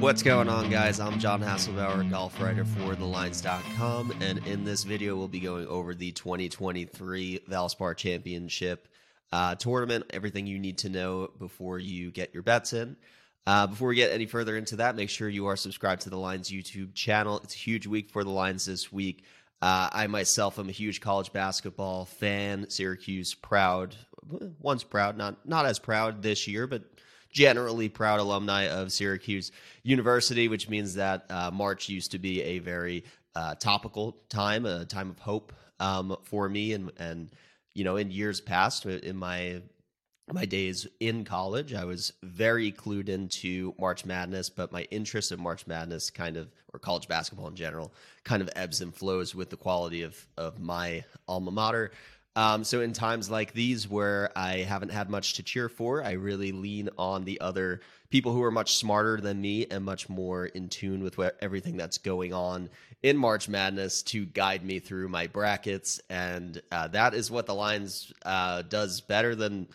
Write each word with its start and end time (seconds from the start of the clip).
What's 0.00 0.22
going 0.22 0.48
on, 0.48 0.70
guys? 0.70 0.98
I'm 0.98 1.18
John 1.18 1.42
Haslbauer, 1.42 2.08
golf 2.10 2.40
writer 2.40 2.64
for 2.64 2.94
TheLines.com, 2.94 4.14
and 4.22 4.38
in 4.46 4.64
this 4.64 4.82
video, 4.82 5.14
we'll 5.14 5.28
be 5.28 5.40
going 5.40 5.66
over 5.66 5.94
the 5.94 6.10
2023 6.12 7.40
Valspar 7.46 7.94
Championship 7.94 8.88
uh, 9.30 9.56
tournament, 9.56 10.06
everything 10.08 10.46
you 10.46 10.58
need 10.58 10.78
to 10.78 10.88
know 10.88 11.30
before 11.38 11.78
you 11.78 12.10
get 12.10 12.32
your 12.32 12.42
bets 12.42 12.72
in. 12.72 12.96
Uh, 13.46 13.66
before 13.66 13.88
we 13.88 13.94
get 13.94 14.10
any 14.10 14.24
further 14.24 14.56
into 14.56 14.76
that, 14.76 14.96
make 14.96 15.10
sure 15.10 15.28
you 15.28 15.46
are 15.48 15.56
subscribed 15.56 16.00
to 16.00 16.10
the 16.10 16.16
Lines 16.16 16.50
YouTube 16.50 16.94
channel. 16.94 17.38
It's 17.44 17.54
a 17.54 17.58
huge 17.58 17.86
week 17.86 18.08
for 18.08 18.24
the 18.24 18.30
Lines 18.30 18.64
this 18.64 18.90
week. 18.90 19.24
Uh, 19.60 19.90
I 19.92 20.06
myself 20.06 20.58
am 20.58 20.70
a 20.70 20.72
huge 20.72 21.02
college 21.02 21.30
basketball 21.30 22.06
fan. 22.06 22.70
Syracuse 22.70 23.34
proud, 23.34 23.94
once 24.60 24.82
proud, 24.82 25.18
not 25.18 25.46
not 25.46 25.66
as 25.66 25.78
proud 25.78 26.22
this 26.22 26.48
year, 26.48 26.66
but 26.66 26.84
generally 27.30 27.88
proud 27.88 28.20
alumni 28.20 28.68
of 28.68 28.92
Syracuse 28.92 29.52
University, 29.82 30.48
which 30.48 30.68
means 30.68 30.94
that 30.94 31.30
uh, 31.30 31.50
March 31.50 31.88
used 31.88 32.10
to 32.12 32.18
be 32.18 32.42
a 32.42 32.58
very 32.58 33.04
uh, 33.34 33.54
topical 33.54 34.16
time, 34.28 34.66
a 34.66 34.84
time 34.84 35.10
of 35.10 35.18
hope 35.18 35.52
um, 35.78 36.16
for 36.24 36.48
me, 36.48 36.72
and 36.72 36.90
and 36.98 37.30
you 37.74 37.84
know, 37.84 37.96
in 37.96 38.10
years 38.10 38.40
past, 38.40 38.86
in 38.86 39.16
my 39.16 39.62
my 40.32 40.44
days 40.44 40.86
in 41.00 41.24
college, 41.24 41.74
I 41.74 41.84
was 41.84 42.12
very 42.22 42.72
clued 42.72 43.08
into 43.08 43.74
March 43.78 44.04
Madness, 44.04 44.50
but 44.50 44.72
my 44.72 44.82
interest 44.90 45.32
in 45.32 45.40
March 45.40 45.66
Madness 45.66 46.10
kind 46.10 46.36
of, 46.36 46.48
or 46.72 46.78
college 46.78 47.08
basketball 47.08 47.48
in 47.48 47.56
general, 47.56 47.92
kind 48.24 48.42
of 48.42 48.50
ebbs 48.54 48.80
and 48.80 48.94
flows 48.94 49.34
with 49.34 49.50
the 49.50 49.56
quality 49.56 50.02
of 50.02 50.26
of 50.36 50.60
my 50.60 51.04
alma 51.28 51.50
mater. 51.50 51.92
Um, 52.36 52.62
so 52.62 52.80
in 52.80 52.92
times 52.92 53.28
like 53.28 53.52
these 53.52 53.88
where 53.88 54.30
I 54.36 54.58
haven't 54.58 54.92
had 54.92 55.10
much 55.10 55.34
to 55.34 55.42
cheer 55.42 55.68
for, 55.68 56.02
I 56.04 56.12
really 56.12 56.52
lean 56.52 56.88
on 56.96 57.24
the 57.24 57.40
other 57.40 57.80
people 58.10 58.32
who 58.32 58.42
are 58.42 58.52
much 58.52 58.76
smarter 58.76 59.20
than 59.20 59.40
me 59.40 59.66
and 59.66 59.84
much 59.84 60.08
more 60.08 60.46
in 60.46 60.68
tune 60.68 61.02
with 61.02 61.18
what, 61.18 61.36
everything 61.40 61.76
that's 61.76 61.98
going 61.98 62.32
on 62.32 62.70
in 63.02 63.16
March 63.16 63.48
Madness 63.48 64.02
to 64.02 64.26
guide 64.26 64.64
me 64.64 64.78
through 64.78 65.08
my 65.08 65.26
brackets, 65.26 66.00
and 66.10 66.60
uh, 66.70 66.88
that 66.88 67.14
is 67.14 67.30
what 67.30 67.46
the 67.46 67.54
lines 67.54 68.12
uh, 68.24 68.62
does 68.62 69.00
better 69.00 69.34
than 69.34 69.66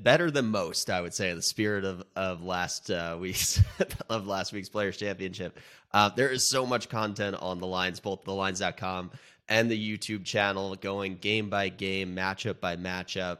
better 0.00 0.30
than 0.30 0.46
most, 0.46 0.90
I 0.90 1.00
would 1.00 1.12
say, 1.12 1.34
the 1.34 1.42
spirit 1.42 1.84
of 1.84 2.04
of 2.14 2.42
last 2.42 2.90
uh, 2.90 3.16
week's 3.20 3.60
of 4.08 4.26
last 4.26 4.52
week's 4.52 4.68
Players 4.68 4.96
Championship. 4.96 5.58
Uh, 5.92 6.08
there 6.10 6.30
is 6.30 6.48
so 6.48 6.64
much 6.64 6.88
content 6.88 7.36
on 7.40 7.58
the 7.58 7.66
lines, 7.66 8.00
both 8.00 8.22
the 8.24 8.32
lines.com 8.32 9.10
and 9.48 9.70
the 9.70 9.98
YouTube 9.98 10.24
channel, 10.24 10.74
going 10.76 11.16
game 11.16 11.50
by 11.50 11.68
game, 11.68 12.14
matchup 12.14 12.60
by 12.60 12.76
matchup, 12.76 13.38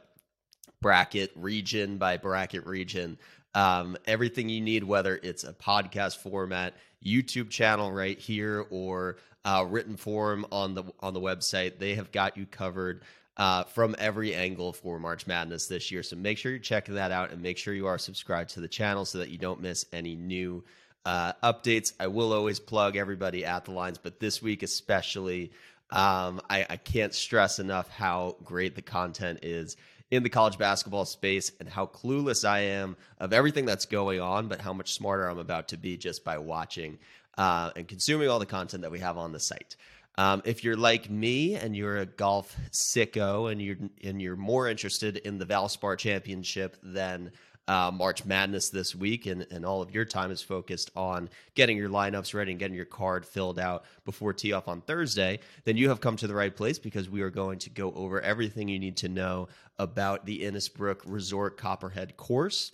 bracket 0.81 1.31
region 1.35 1.97
by 1.97 2.17
bracket 2.17 2.65
region. 2.65 3.17
Um, 3.55 3.97
everything 4.05 4.49
you 4.49 4.61
need, 4.61 4.83
whether 4.83 5.19
it's 5.21 5.43
a 5.43 5.53
podcast 5.53 6.17
format, 6.17 6.73
YouTube 7.05 7.49
channel 7.49 7.91
right 7.91 8.17
here, 8.17 8.65
or 8.69 9.17
uh, 9.45 9.65
written 9.67 9.97
form 9.97 10.45
on 10.51 10.73
the 10.73 10.83
on 10.99 11.13
the 11.13 11.21
website, 11.21 11.79
they 11.79 11.95
have 11.95 12.11
got 12.11 12.37
you 12.37 12.45
covered 12.45 13.03
uh, 13.37 13.63
from 13.63 13.95
every 13.97 14.33
angle 14.33 14.73
for 14.73 14.99
March 14.99 15.27
Madness 15.27 15.67
this 15.67 15.91
year. 15.91 16.03
So 16.03 16.15
make 16.15 16.37
sure 16.37 16.51
you're 16.51 16.59
checking 16.59 16.95
that 16.95 17.11
out 17.11 17.31
and 17.31 17.41
make 17.41 17.57
sure 17.57 17.73
you 17.73 17.87
are 17.87 17.97
subscribed 17.97 18.51
to 18.51 18.59
the 18.59 18.67
channel 18.67 19.05
so 19.05 19.19
that 19.19 19.29
you 19.29 19.37
don't 19.37 19.61
miss 19.61 19.85
any 19.91 20.15
new 20.15 20.63
uh, 21.05 21.33
updates. 21.43 21.93
I 21.99 22.07
will 22.07 22.33
always 22.33 22.59
plug 22.59 22.95
everybody 22.95 23.45
at 23.45 23.65
the 23.65 23.71
lines, 23.71 23.97
but 23.97 24.19
this 24.19 24.41
week 24.41 24.63
especially, 24.63 25.51
um, 25.93 26.41
I, 26.49 26.65
I 26.71 26.77
can't 26.77 27.13
stress 27.13 27.59
enough 27.59 27.87
how 27.87 28.35
great 28.43 28.75
the 28.75 28.81
content 28.81 29.39
is 29.43 29.77
in 30.09 30.23
the 30.23 30.29
college 30.29 30.57
basketball 30.57 31.05
space 31.05 31.51
and 31.59 31.69
how 31.69 31.85
clueless 31.85 32.47
I 32.47 32.61
am 32.61 32.97
of 33.19 33.31
everything 33.31 33.65
that's 33.65 33.85
going 33.85 34.19
on, 34.19 34.47
but 34.47 34.59
how 34.59 34.73
much 34.73 34.93
smarter 34.93 35.27
I'm 35.27 35.37
about 35.37 35.69
to 35.69 35.77
be 35.77 35.95
just 35.95 36.23
by 36.23 36.39
watching 36.39 36.97
uh, 37.37 37.69
and 37.75 37.87
consuming 37.87 38.27
all 38.27 38.39
the 38.39 38.47
content 38.47 38.81
that 38.81 38.91
we 38.91 38.99
have 38.99 39.17
on 39.17 39.31
the 39.31 39.39
site. 39.39 39.75
Um, 40.17 40.41
if 40.45 40.63
you're 40.63 40.77
like 40.77 41.09
me 41.09 41.55
and 41.55 41.75
you're 41.75 41.97
a 41.97 42.05
golf 42.05 42.55
sicko 42.71 43.51
and 43.51 43.61
you're 43.61 43.77
and 44.03 44.21
you're 44.21 44.35
more 44.35 44.67
interested 44.67 45.17
in 45.17 45.39
the 45.39 45.45
Valspar 45.45 45.97
Championship 45.97 46.77
than 46.83 47.31
uh, 47.67 47.91
March 47.93 48.25
Madness 48.25 48.69
this 48.69 48.93
week, 48.95 49.25
and, 49.25 49.45
and 49.51 49.65
all 49.65 49.81
of 49.81 49.91
your 49.91 50.05
time 50.05 50.31
is 50.31 50.41
focused 50.41 50.91
on 50.95 51.29
getting 51.55 51.77
your 51.77 51.89
lineups 51.89 52.33
ready 52.33 52.51
and 52.51 52.59
getting 52.59 52.75
your 52.75 52.85
card 52.85 53.25
filled 53.25 53.57
out 53.57 53.85
before 54.05 54.33
tee 54.33 54.53
off 54.53 54.67
on 54.67 54.81
Thursday, 54.81 55.39
then 55.63 55.77
you 55.77 55.89
have 55.89 56.01
come 56.01 56.17
to 56.17 56.27
the 56.27 56.35
right 56.35 56.55
place 56.55 56.79
because 56.79 57.09
we 57.09 57.21
are 57.21 57.29
going 57.29 57.59
to 57.59 57.69
go 57.69 57.91
over 57.93 58.21
everything 58.21 58.67
you 58.67 58.79
need 58.79 58.97
to 58.97 59.09
know 59.09 59.47
about 59.79 60.25
the 60.25 60.41
Innisbrook 60.41 61.01
Resort 61.05 61.57
Copperhead 61.57 62.17
course 62.17 62.73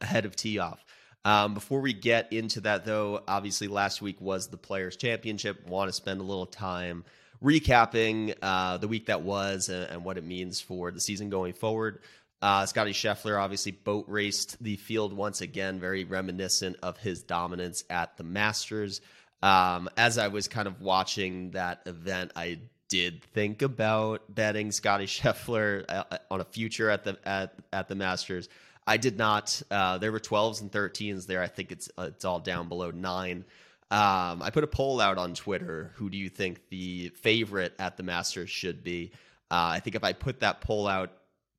ahead 0.00 0.24
of 0.24 0.34
tee 0.34 0.58
off. 0.58 0.84
Um, 1.24 1.54
before 1.54 1.80
we 1.80 1.92
get 1.92 2.32
into 2.32 2.60
that, 2.60 2.84
though, 2.84 3.22
obviously 3.26 3.66
last 3.66 4.00
week 4.00 4.20
was 4.20 4.46
the 4.46 4.56
Players' 4.56 4.96
Championship. 4.96 5.66
Want 5.66 5.88
to 5.88 5.92
spend 5.92 6.20
a 6.20 6.24
little 6.24 6.46
time 6.46 7.04
recapping 7.42 8.34
uh, 8.42 8.76
the 8.76 8.88
week 8.88 9.06
that 9.06 9.22
was 9.22 9.68
and, 9.68 9.90
and, 9.90 10.04
what 10.04 10.18
it 10.18 10.24
means 10.24 10.60
for 10.60 10.90
the 10.90 11.00
season 11.00 11.28
going 11.28 11.52
forward. 11.52 12.00
Uh, 12.42 12.66
Scotty 12.66 12.92
Scheffler 12.92 13.40
obviously 13.40 13.72
boat 13.72 14.04
raced 14.08 14.62
the 14.62 14.76
field 14.76 15.12
once 15.12 15.40
again, 15.40 15.80
very 15.80 16.04
reminiscent 16.04 16.76
of 16.82 16.98
his 16.98 17.22
dominance 17.22 17.84
at 17.88 18.16
the 18.16 18.24
Masters. 18.24 19.00
Um, 19.42 19.88
as 19.96 20.18
I 20.18 20.28
was 20.28 20.48
kind 20.48 20.68
of 20.68 20.80
watching 20.80 21.52
that 21.52 21.82
event, 21.86 22.32
I 22.36 22.60
did 22.88 23.24
think 23.24 23.62
about 23.62 24.34
betting 24.34 24.70
Scotty 24.70 25.06
Scheffler 25.06 25.84
uh, 25.88 26.18
on 26.30 26.40
a 26.40 26.44
future 26.44 26.90
at 26.90 27.04
the 27.04 27.18
at, 27.24 27.54
at 27.72 27.88
the 27.88 27.94
Masters. 27.94 28.48
I 28.86 28.98
did 28.98 29.18
not. 29.18 29.60
Uh, 29.70 29.98
there 29.98 30.12
were 30.12 30.20
12s 30.20 30.60
and 30.60 30.70
13s 30.70 31.26
there. 31.26 31.42
I 31.42 31.48
think 31.48 31.72
it's 31.72 31.90
it's 31.98 32.24
all 32.24 32.38
down 32.38 32.68
below 32.68 32.90
nine. 32.90 33.44
Um, 33.90 34.42
I 34.42 34.50
put 34.52 34.64
a 34.64 34.68
poll 34.68 35.00
out 35.00 35.16
on 35.16 35.34
Twitter. 35.34 35.92
Who 35.94 36.10
do 36.10 36.18
you 36.18 36.28
think 36.28 36.68
the 36.70 37.10
favorite 37.10 37.74
at 37.78 37.96
the 37.96 38.02
Masters 38.02 38.50
should 38.50 38.82
be? 38.82 39.12
Uh, 39.50 39.74
I 39.74 39.80
think 39.80 39.94
if 39.94 40.02
I 40.02 40.12
put 40.12 40.40
that 40.40 40.60
poll 40.60 40.88
out 40.88 41.12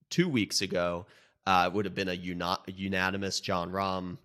two 0.09 0.29
weeks 0.29 0.61
ago, 0.61 1.05
uh, 1.45 1.65
it 1.67 1.73
would 1.73 1.85
have 1.85 1.95
been 1.95 2.09
a 2.09 2.13
uni- 2.13 2.57
unanimous 2.67 3.39
Jon 3.39 3.71
Rahm. 3.71 4.17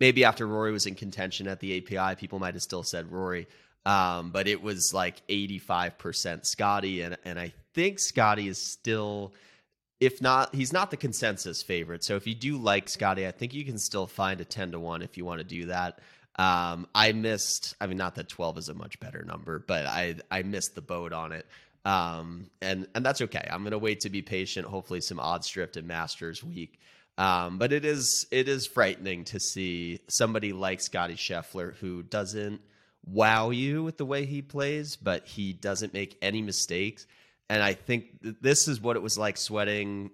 Maybe 0.00 0.24
after 0.24 0.46
Rory 0.46 0.72
was 0.72 0.86
in 0.86 0.94
contention 0.94 1.48
at 1.48 1.60
the 1.60 1.78
API, 1.78 2.16
people 2.16 2.38
might 2.38 2.54
have 2.54 2.62
still 2.62 2.82
said 2.82 3.10
Rory. 3.10 3.48
Um, 3.86 4.30
but 4.30 4.46
it 4.48 4.62
was 4.62 4.92
like 4.92 5.26
85% 5.28 6.46
Scotty. 6.46 7.02
And, 7.02 7.16
and 7.24 7.38
I 7.38 7.52
think 7.74 7.98
Scotty 7.98 8.48
is 8.48 8.58
still 8.58 9.32
if 10.00 10.22
not, 10.22 10.54
he's 10.54 10.72
not 10.72 10.90
the 10.90 10.96
consensus 10.96 11.62
favorite. 11.62 12.04
So 12.04 12.16
if 12.16 12.26
you 12.26 12.34
do 12.34 12.56
like 12.56 12.88
Scotty, 12.88 13.26
I 13.26 13.32
think 13.32 13.52
you 13.52 13.64
can 13.64 13.78
still 13.78 14.06
find 14.06 14.40
a 14.40 14.44
10 14.44 14.72
to 14.72 14.80
1 14.80 15.02
if 15.02 15.16
you 15.16 15.24
want 15.24 15.40
to 15.40 15.44
do 15.44 15.66
that. 15.66 15.98
Um, 16.36 16.86
I 16.94 17.10
missed, 17.12 17.74
I 17.80 17.88
mean, 17.88 17.96
not 17.96 18.14
that 18.14 18.28
12 18.28 18.58
is 18.58 18.68
a 18.68 18.74
much 18.74 19.00
better 19.00 19.24
number, 19.24 19.58
but 19.58 19.86
I, 19.86 20.16
I 20.30 20.42
missed 20.42 20.76
the 20.76 20.80
boat 20.80 21.12
on 21.12 21.32
it. 21.32 21.46
Um, 21.84 22.50
and, 22.60 22.86
and 22.94 23.04
that's 23.04 23.20
okay. 23.22 23.48
I'm 23.50 23.62
to 23.70 23.78
wait 23.78 24.00
to 24.00 24.10
be 24.10 24.22
patient. 24.22 24.66
Hopefully 24.66 25.00
some 25.00 25.20
odds 25.20 25.48
drift 25.48 25.76
in 25.76 25.86
Masters 25.86 26.42
week. 26.44 26.80
Um, 27.16 27.58
but 27.58 27.72
it 27.72 27.84
is, 27.84 28.26
it 28.30 28.48
is 28.48 28.66
frightening 28.66 29.24
to 29.24 29.40
see 29.40 30.00
somebody 30.08 30.52
like 30.52 30.80
Scotty 30.80 31.14
Scheffler 31.14 31.74
who 31.76 32.02
doesn't 32.02 32.60
wow 33.04 33.50
you 33.50 33.82
with 33.82 33.96
the 33.96 34.04
way 34.04 34.24
he 34.24 34.42
plays, 34.42 34.96
but 34.96 35.26
he 35.26 35.52
doesn't 35.52 35.94
make 35.94 36.16
any 36.22 36.42
mistakes 36.42 37.06
and 37.48 37.62
I 37.62 37.74
think 37.74 38.18
this 38.20 38.68
is 38.68 38.80
what 38.80 38.96
it 38.96 39.02
was 39.02 39.16
like 39.16 39.36
sweating 39.36 40.10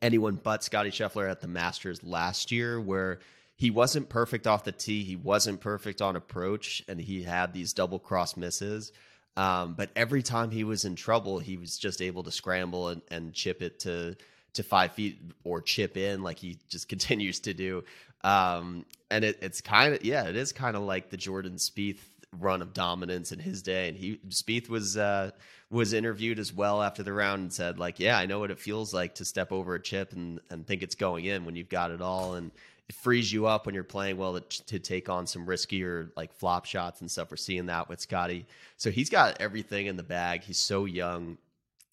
anyone 0.00 0.36
but 0.36 0.62
Scotty 0.62 0.90
Scheffler 0.90 1.28
at 1.30 1.40
the 1.40 1.48
Masters 1.48 2.02
last 2.02 2.52
year, 2.52 2.80
where 2.80 3.18
he 3.56 3.70
wasn't 3.70 4.08
perfect 4.08 4.46
off 4.46 4.64
the 4.64 4.72
tee, 4.72 5.04
he 5.04 5.16
wasn't 5.16 5.60
perfect 5.60 6.00
on 6.00 6.16
approach, 6.16 6.82
and 6.88 7.00
he 7.00 7.22
had 7.22 7.52
these 7.52 7.72
double 7.72 7.98
cross 7.98 8.36
misses. 8.36 8.92
Um, 9.36 9.74
but 9.74 9.90
every 9.96 10.22
time 10.22 10.50
he 10.50 10.64
was 10.64 10.84
in 10.84 10.96
trouble, 10.96 11.38
he 11.38 11.56
was 11.56 11.78
just 11.78 12.02
able 12.02 12.22
to 12.24 12.30
scramble 12.30 12.88
and, 12.88 13.02
and 13.10 13.32
chip 13.32 13.62
it 13.62 13.80
to 13.80 14.16
to 14.52 14.62
five 14.64 14.92
feet 14.92 15.20
or 15.44 15.60
chip 15.62 15.96
in 15.96 16.22
like 16.22 16.38
he 16.38 16.58
just 16.68 16.88
continues 16.90 17.40
to 17.40 17.54
do. 17.54 17.84
Um, 18.22 18.84
and 19.10 19.24
it, 19.24 19.38
it's 19.42 19.60
kind 19.60 19.94
of 19.94 20.04
yeah, 20.04 20.24
it 20.28 20.36
is 20.36 20.52
kind 20.52 20.76
of 20.76 20.82
like 20.82 21.10
the 21.10 21.16
Jordan 21.16 21.54
Spieth 21.54 22.00
run 22.38 22.62
of 22.62 22.72
dominance 22.72 23.32
in 23.32 23.38
his 23.38 23.62
day. 23.62 23.88
And 23.88 23.96
he 23.96 24.16
Spieth 24.28 24.68
was 24.68 24.96
uh, 24.96 25.30
was 25.70 25.92
interviewed 25.92 26.38
as 26.38 26.52
well 26.52 26.82
after 26.82 27.02
the 27.02 27.12
round 27.12 27.42
and 27.42 27.52
said 27.52 27.78
like, 27.78 28.00
yeah, 28.00 28.18
I 28.18 28.26
know 28.26 28.40
what 28.40 28.50
it 28.50 28.58
feels 28.58 28.92
like 28.92 29.14
to 29.16 29.24
step 29.24 29.52
over 29.52 29.74
a 29.74 29.82
chip 29.82 30.12
and 30.12 30.40
and 30.50 30.66
think 30.66 30.82
it's 30.82 30.96
going 30.96 31.24
in 31.24 31.44
when 31.44 31.56
you've 31.56 31.68
got 31.68 31.90
it 31.90 32.02
all 32.02 32.34
and. 32.34 32.50
It 32.90 32.96
frees 32.96 33.32
you 33.32 33.46
up 33.46 33.66
when 33.66 33.74
you're 33.76 33.84
playing 33.84 34.16
well 34.16 34.40
to, 34.40 34.66
to 34.66 34.80
take 34.80 35.08
on 35.08 35.24
some 35.24 35.46
riskier 35.46 36.10
like 36.16 36.32
flop 36.32 36.64
shots 36.64 37.00
and 37.00 37.08
stuff. 37.08 37.30
We're 37.30 37.36
seeing 37.36 37.66
that 37.66 37.88
with 37.88 38.00
Scotty. 38.00 38.46
So 38.78 38.90
he's 38.90 39.08
got 39.08 39.40
everything 39.40 39.86
in 39.86 39.96
the 39.96 40.02
bag. 40.02 40.42
He's 40.42 40.58
so 40.58 40.86
young. 40.86 41.38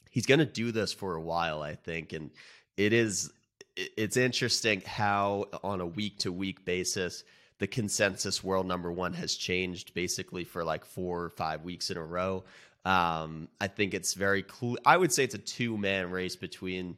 He's 0.10 0.26
going 0.26 0.40
to 0.40 0.46
do 0.46 0.72
this 0.72 0.92
for 0.92 1.14
a 1.14 1.22
while, 1.22 1.62
I 1.62 1.76
think. 1.76 2.14
And 2.14 2.32
it 2.78 2.94
is 2.94 3.32
it's 3.76 4.18
interesting 4.18 4.82
how 4.88 5.46
on 5.64 5.82
a 5.82 5.86
week 5.86 6.18
to 6.18 6.32
week 6.32 6.66
basis 6.66 7.24
the 7.60 7.68
consensus 7.68 8.44
world 8.44 8.66
number 8.66 8.92
one 8.92 9.14
has 9.14 9.36
changed 9.36 9.94
basically 9.94 10.46
for 10.46 10.64
like 10.64 10.84
four 10.84 11.26
or 11.26 11.30
five 11.30 11.64
weeks 11.64 11.92
in 11.92 11.98
a 11.98 12.04
row. 12.04 12.44
Um, 12.86 13.50
I 13.62 13.68
think 13.68 13.94
it's 13.94 14.16
very 14.16 14.44
cool. 14.48 14.80
I 14.84 14.98
would 14.98 15.14
say 15.14 15.26
it's 15.26 15.36
a 15.36 15.38
two 15.38 15.78
man 15.78 16.10
race 16.10 16.36
between 16.36 16.98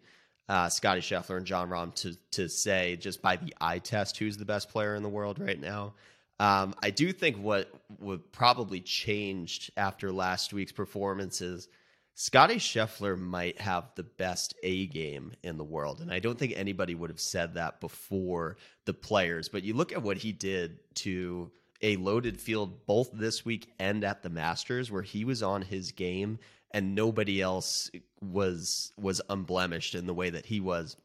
uh, 0.50 0.68
Scotty 0.68 1.02
Scheffler 1.02 1.38
and 1.38 1.46
Jon 1.46 1.70
Rahm 1.70 1.94
to 1.96 2.18
to 2.32 2.50
say 2.50 2.98
just 2.98 3.22
by 3.22 3.38
the 3.38 3.54
eye 3.62 3.80
test 3.80 4.18
who's 4.18 4.36
the 4.36 4.46
best 4.46 4.70
player 4.70 4.96
in 4.96 5.04
the 5.04 5.10
world 5.10 5.40
right 5.40 5.60
now. 5.60 5.94
Um, 6.40 6.74
I 6.82 6.90
do 6.90 7.12
think 7.12 7.38
what 7.38 7.70
would 8.00 8.32
probably 8.32 8.80
changed 8.80 9.72
after 9.78 10.12
last 10.12 10.54
week's 10.54 10.72
performance 10.72 11.42
is 11.42 11.68
Scotty 12.16 12.56
Scheffler 12.56 13.18
might 13.18 13.62
have 13.62 13.92
the 13.96 14.04
best 14.04 14.54
A 14.64 14.88
game 14.88 15.34
in 15.44 15.58
the 15.58 15.64
world. 15.64 16.02
And 16.02 16.12
I 16.12 16.20
don't 16.20 16.38
think 16.38 16.54
anybody 16.56 16.96
would 16.96 17.10
have 17.10 17.20
said 17.20 17.54
that 17.54 17.80
before 17.80 18.58
the 18.86 18.94
players. 18.94 19.50
But 19.50 19.64
you 19.64 19.74
look 19.74 19.92
at 19.92 20.02
what 20.02 20.18
he 20.18 20.32
did 20.32 20.80
to 20.96 21.52
a 21.82 21.96
loaded 21.98 22.40
field 22.40 22.86
both 22.86 23.10
this 23.14 23.46
week 23.46 23.72
and 23.80 24.04
at 24.04 24.22
the 24.22 24.30
Masters, 24.30 24.92
where 24.92 25.02
he 25.02 25.24
was 25.24 25.44
on 25.44 25.62
his 25.62 25.92
game 25.92 26.40
and 26.72 26.96
nobody 26.96 27.42
else 27.42 27.90
was 28.22 28.92
was 28.98 29.22
unblemished 29.30 29.96
in 29.96 30.08
the 30.08 30.14
way 30.14 30.30
that 30.30 30.46
he 30.46 30.60
was. 30.60 30.96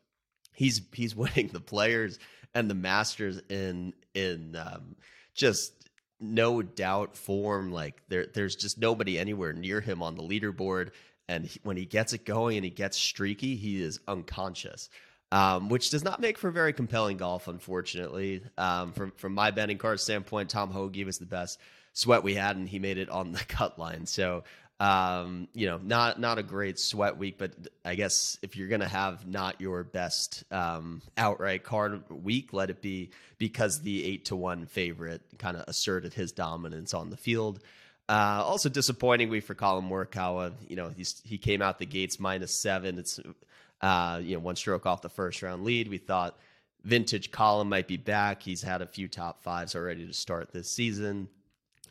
He's 0.52 0.82
he's 0.93 1.14
winning 1.16 1.49
the 1.49 1.61
players 1.61 2.19
and 2.55 2.70
the 2.70 2.75
Masters 2.75 3.40
in 3.49 3.93
in 4.14 4.56
um, 4.56 4.96
just 5.34 5.72
no 6.20 6.62
doubt 6.62 7.16
form. 7.16 7.72
Like 7.72 8.02
there, 8.08 8.26
there's 8.32 8.56
just 8.56 8.78
nobody 8.78 9.19
anywhere 9.19 9.52
near 9.52 9.81
him 9.81 10.02
on 10.02 10.14
the 10.14 10.22
leaderboard. 10.22 10.90
And 11.28 11.46
he, 11.46 11.58
when 11.62 11.76
he 11.76 11.87
gets 11.87 12.12
it 12.12 12.25
going 12.25 12.56
and 12.56 12.64
he 12.64 12.70
gets 12.70 12.99
streaky, 12.99 13.56
he 13.56 13.82
is 13.82 13.99
unconscious, 14.06 14.90
um, 15.32 15.70
which 15.70 15.90
does 15.90 16.05
not 16.05 16.20
make 16.20 16.37
for 16.37 16.50
very 16.50 16.75
compelling 16.75 17.16
golf, 17.16 17.49
unfortunately. 17.49 18.43
Um, 18.58 18.93
from 18.93 19.12
from 19.12 19.34
my 19.34 19.50
betting 19.50 19.78
card 19.78 20.00
standpoint, 20.00 20.50
Tom 20.50 20.70
Hoge 20.70 21.02
was 21.05 21.19
the 21.19 21.26
best 21.26 21.58
sweat 21.94 22.22
we 22.22 22.34
had, 22.34 22.56
and 22.56 22.69
he 22.69 22.78
made 22.78 22.99
it 22.99 23.08
on 23.08 23.32
the 23.32 23.38
cut 23.49 23.78
line. 23.78 24.06
So 24.06 24.44
um, 24.81 25.49
you 25.55 25.67
know, 25.67 25.79
not 25.79 26.19
not 26.19 26.38
a 26.38 26.43
great 26.43 26.79
sweat 26.79 27.17
week, 27.17 27.38
but 27.38 27.53
I 27.85 27.94
guess 27.94 28.38
if 28.43 28.56
you're 28.56 28.69
gonna 28.69 28.88
have 28.88 29.26
not 29.26 29.61
your 29.61 29.85
best 29.85 30.44
um, 30.50 31.00
outright 31.17 31.62
card 31.62 32.03
week, 32.11 32.53
let 32.53 32.71
it 32.71 32.82
be 32.82 33.11
because 33.38 33.82
the 33.82 34.05
eight 34.05 34.26
to 34.26 34.37
one 34.37 34.67
favorite 34.67 35.23
kind 35.38 35.56
of 35.56 35.65
asserted 35.69 36.12
his 36.15 36.32
dominance 36.32 36.93
on 36.93 37.11
the 37.11 37.17
field. 37.17 37.61
Uh, 38.09 38.43
also 38.44 38.69
disappointing 38.69 39.31
week 39.31 39.44
for 39.44 39.55
Collin 39.55 39.88
Morikawa. 39.88 40.53
You 40.69 40.76
know, 40.76 40.88
he's 40.88 41.23
he 41.25 41.38
came 41.38 41.62
out 41.62 41.79
the 41.79 41.87
gates 41.87 42.19
minus 42.19 42.61
seven. 42.61 42.99
It's 42.99 43.21
uh, 43.81 44.21
you 44.23 44.35
know 44.35 44.41
one 44.41 44.56
stroke 44.56 44.87
off 44.87 45.03
the 45.03 45.09
first 45.09 45.41
round 45.41 45.62
lead. 45.62 45.88
We 45.88 45.99
thought 45.99 46.37
vintage 46.82 47.31
Collin 47.31 47.69
might 47.69 47.87
be 47.87 47.97
back. 47.97 48.43
He's 48.43 48.62
had 48.62 48.82
a 48.82 48.87
few 48.87 49.06
top 49.06 49.41
fives 49.44 49.76
already 49.76 50.05
to 50.05 50.12
start 50.12 50.53
this 50.53 50.69
season 50.69 51.29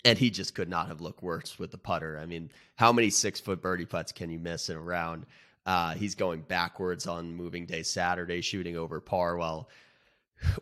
and 0.06 0.18
he 0.18 0.30
just 0.30 0.56
could 0.56 0.70
not 0.70 0.88
have 0.88 1.02
looked 1.02 1.24
worse 1.24 1.58
with 1.58 1.72
the 1.72 1.78
putter. 1.78 2.20
I 2.20 2.26
mean, 2.26 2.52
how 2.76 2.92
many 2.92 3.10
six 3.10 3.40
foot 3.40 3.62
birdie 3.62 3.86
putts 3.86 4.12
can 4.12 4.30
you 4.30 4.40
miss 4.40 4.70
in 4.70 4.76
a 4.76 4.82
round? 4.82 5.26
Uh, 5.66 5.94
he's 5.94 6.16
going 6.16 6.42
backwards 6.42 7.08
on 7.08 7.36
moving 7.36 7.66
day 7.66 7.84
Saturday, 7.84 8.42
shooting 8.42 8.76
over 8.76 9.00
par 9.00 9.38
while 9.38 9.70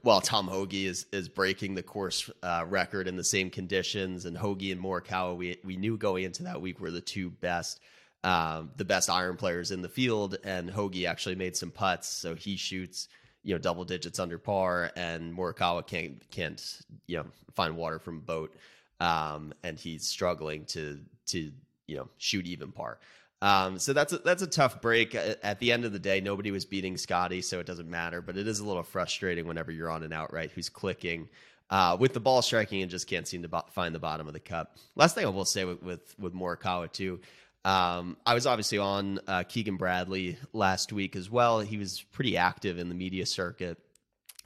while 0.03 0.21
Tom 0.21 0.47
Hoge 0.47 0.85
is 0.85 1.07
is 1.11 1.27
breaking 1.27 1.73
the 1.73 1.83
course 1.83 2.29
uh, 2.43 2.65
record 2.67 3.07
in 3.07 3.15
the 3.17 3.23
same 3.23 3.49
conditions. 3.49 4.25
And 4.25 4.37
Hoge 4.37 4.71
and 4.71 4.81
Morikawa, 4.81 5.35
we 5.35 5.57
we 5.63 5.75
knew 5.75 5.97
going 5.97 6.23
into 6.23 6.43
that 6.43 6.61
week 6.61 6.79
were 6.79 6.91
the 6.91 7.01
two 7.01 7.29
best. 7.29 7.79
Um, 8.23 8.69
the 8.77 8.85
best 8.85 9.09
iron 9.09 9.35
players 9.35 9.71
in 9.71 9.81
the 9.81 9.89
field, 9.89 10.37
and 10.43 10.69
Hoge 10.69 11.05
actually 11.05 11.33
made 11.33 11.57
some 11.57 11.71
putts, 11.71 12.07
so 12.07 12.35
he 12.35 12.55
shoots 12.55 13.07
you 13.41 13.55
know 13.55 13.57
double 13.57 13.83
digits 13.83 14.19
under 14.19 14.37
par, 14.37 14.91
and 14.95 15.35
Morikawa 15.35 15.87
can't 15.87 16.21
can't 16.29 16.81
you 17.07 17.17
know 17.17 17.25
find 17.55 17.75
water 17.75 17.97
from 17.97 18.17
a 18.17 18.21
boat 18.21 18.55
um, 19.01 19.53
and 19.63 19.77
he's 19.77 20.05
struggling 20.07 20.63
to 20.65 20.99
to 21.25 21.51
you 21.87 21.97
know 21.97 22.07
shoot 22.17 22.45
even 22.45 22.71
par. 22.71 22.99
Um, 23.41 23.79
so 23.79 23.91
that's 23.91 24.13
a, 24.13 24.19
that's 24.19 24.43
a 24.43 24.47
tough 24.47 24.81
break. 24.81 25.15
At 25.15 25.59
the 25.59 25.71
end 25.71 25.83
of 25.83 25.91
the 25.91 25.99
day, 25.99 26.21
nobody 26.21 26.51
was 26.51 26.63
beating 26.63 26.95
Scotty, 26.95 27.41
so 27.41 27.59
it 27.59 27.65
doesn't 27.65 27.89
matter. 27.89 28.21
But 28.21 28.37
it 28.37 28.47
is 28.47 28.59
a 28.59 28.65
little 28.65 28.83
frustrating 28.83 29.47
whenever 29.47 29.71
you're 29.71 29.89
on 29.89 30.03
an 30.03 30.13
outright 30.13 30.51
who's 30.51 30.69
clicking 30.69 31.27
uh, 31.71 31.97
with 31.99 32.13
the 32.13 32.19
ball 32.19 32.43
striking 32.43 32.83
and 32.83 32.91
just 32.91 33.07
can't 33.07 33.27
seem 33.27 33.41
to 33.41 33.47
bo- 33.47 33.65
find 33.71 33.95
the 33.95 33.99
bottom 33.99 34.27
of 34.27 34.33
the 34.33 34.39
cup. 34.39 34.77
Last 34.95 35.15
thing 35.15 35.25
I 35.25 35.29
will 35.29 35.45
say 35.45 35.65
with 35.65 35.81
with, 35.81 36.15
with 36.19 36.33
Morikawa 36.35 36.91
too. 36.91 37.19
Um, 37.65 38.17
I 38.25 38.35
was 38.35 38.45
obviously 38.45 38.77
on 38.77 39.19
uh, 39.27 39.43
Keegan 39.43 39.77
Bradley 39.77 40.37
last 40.53 40.93
week 40.93 41.15
as 41.15 41.29
well. 41.29 41.59
He 41.59 41.77
was 41.77 42.01
pretty 42.11 42.37
active 42.37 42.77
in 42.77 42.89
the 42.89 42.95
media 42.95 43.25
circuit, 43.25 43.79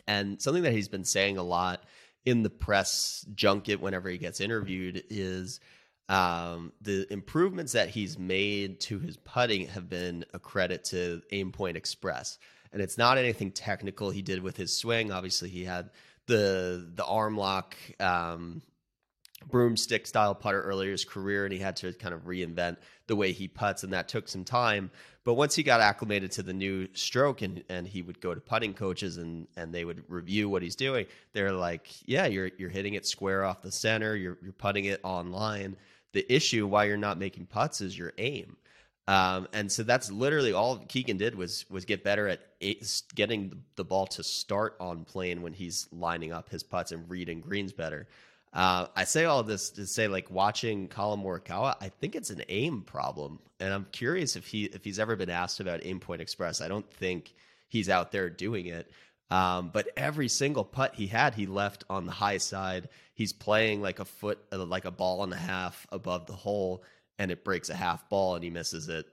and 0.08 0.42
something 0.42 0.64
that 0.64 0.72
he's 0.72 0.88
been 0.88 1.06
saying 1.06 1.38
a 1.38 1.44
lot 1.44 1.84
in 2.26 2.44
the 2.44 2.50
press 2.50 3.26
junket 3.36 3.80
whenever 3.80 4.10
he 4.10 4.18
gets 4.18 4.40
interviewed 4.40 5.04
is 5.10 5.60
um, 6.10 6.72
the 6.82 7.12
improvements 7.12 7.74
that 7.74 7.90
he's 7.90 8.20
made 8.20 8.80
to 8.82 9.00
his 9.00 9.18
putting 9.18 9.68
have 9.68 9.90
been 9.90 10.26
a 10.34 10.40
credit 10.40 10.84
to 10.86 11.22
Aimpoint 11.32 11.76
Express. 11.76 12.38
And 12.72 12.82
it's 12.82 12.98
not 12.98 13.18
anything 13.18 13.52
technical 13.52 14.10
he 14.10 14.22
did 14.22 14.44
with 14.44 14.58
his 14.58 14.76
swing. 14.76 15.12
Obviously, 15.12 15.50
he 15.50 15.64
had 15.64 15.92
the 16.28 16.90
the 16.94 17.06
arm 17.06 17.38
lock 17.38 17.76
um, 18.00 18.62
broomstick 19.48 20.08
style 20.08 20.34
putter 20.34 20.62
earlier 20.62 20.90
in 20.90 20.94
his 20.94 21.06
career, 21.06 21.46
and 21.46 21.54
he 21.54 21.60
had 21.60 21.76
to 21.78 21.94
kind 21.94 22.14
of 22.14 22.26
reinvent 22.26 22.78
the 23.08 23.16
way 23.16 23.32
he 23.32 23.48
puts, 23.48 23.84
and 23.84 23.94
that 23.94 24.08
took 24.08 24.28
some 24.28 24.44
time. 24.44 24.90
But 25.24 25.34
once 25.34 25.56
he 25.56 25.64
got 25.64 25.82
acclimated 25.82 26.32
to 26.34 26.44
the 26.44 26.54
new 26.54 26.88
stroke 26.94 27.42
and, 27.42 27.64
and 27.68 27.88
he 27.88 28.04
would 28.04 28.22
go 28.22 28.36
to 28.36 28.42
putting 28.42 28.74
coaches 28.74 29.18
and, 29.18 29.48
and 29.58 29.74
they 29.74 29.84
would 29.84 30.04
review 30.08 30.50
what 30.50 30.62
he's 30.62 30.76
doing, 30.76 31.08
they're 31.34 31.52
like, 31.52 31.88
yeah, 32.06 32.28
you're, 32.28 32.52
you're 32.58 32.70
hitting 32.70 32.94
it 32.94 33.08
square 33.08 33.44
off 33.44 33.62
the 33.62 33.72
center. 33.72 34.16
You're, 34.16 34.38
you're 34.44 34.54
putting 34.54 34.86
it 34.86 35.00
online. 35.04 35.78
The 36.14 36.32
issue 36.32 36.68
why 36.68 36.86
you're 36.86 36.98
not 36.98 37.18
making 37.18 37.48
putts 37.48 37.82
is 37.82 37.98
your 37.98 38.14
aim. 38.20 38.56
Um, 39.08 39.48
and 39.54 39.72
so 39.72 39.84
that's 39.84 40.12
literally 40.12 40.54
all 40.54 40.78
Keegan 40.78 41.18
did 41.18 41.36
was 41.36 41.66
was 41.70 41.86
get 41.86 42.04
better 42.04 42.28
at 42.28 42.40
eight, 42.62 43.04
getting 43.14 43.64
the 43.76 43.84
ball 43.84 44.08
to 44.08 44.24
start 44.24 44.76
on 44.80 45.06
plane 45.06 45.44
when 45.44 45.54
he's 45.54 45.88
lining 45.92 46.34
up 46.34 46.50
his 46.50 46.64
putts 46.64 46.92
and 46.92 47.08
reading 47.08 47.40
greens 47.40 47.72
better. 47.72 48.08
Uh, 48.56 48.88
I 48.96 49.04
say 49.04 49.26
all 49.26 49.44
this 49.44 49.72
to 49.72 49.86
say, 49.86 50.08
like 50.08 50.32
watching 50.32 50.88
Collin 50.88 51.22
Morikawa, 51.22 51.76
I 51.82 51.90
think 51.90 52.16
it's 52.16 52.30
an 52.30 52.42
aim 52.48 52.84
problem, 52.84 53.40
and 53.60 53.74
I'm 53.74 53.86
curious 53.92 54.38
if 54.38 54.48
he 54.48 54.64
if 54.64 54.86
he's 54.86 54.98
ever 54.98 55.18
been 55.18 55.30
asked 55.30 55.60
about 55.60 55.82
Aimpoint 55.82 56.22
Express. 56.22 56.62
I 56.62 56.70
don't 56.70 56.90
think 56.90 57.34
he's 57.68 57.90
out 57.90 58.14
there 58.14 58.30
doing 58.30 58.68
it. 58.68 58.90
Um, 59.30 59.72
but 59.74 59.90
every 59.98 60.30
single 60.30 60.64
putt 60.64 60.96
he 60.96 61.08
had, 61.08 61.34
he 61.34 61.48
left 61.48 61.84
on 61.90 62.06
the 62.06 62.12
high 62.12 62.38
side. 62.38 62.90
He's 63.14 63.34
playing 63.34 63.82
like 63.82 64.00
a 64.00 64.06
foot, 64.06 64.40
uh, 64.54 64.64
like 64.64 64.86
a 64.86 64.92
ball 64.92 65.24
and 65.24 65.34
a 65.34 65.38
half 65.38 65.86
above 65.92 66.26
the 66.26 66.34
hole, 66.34 66.84
and 67.20 67.32
it 67.32 67.44
breaks 67.44 67.70
a 67.70 67.76
half 67.76 68.08
ball, 68.08 68.36
and 68.36 68.44
he 68.44 68.50
misses 68.50 68.88
it 68.88 69.06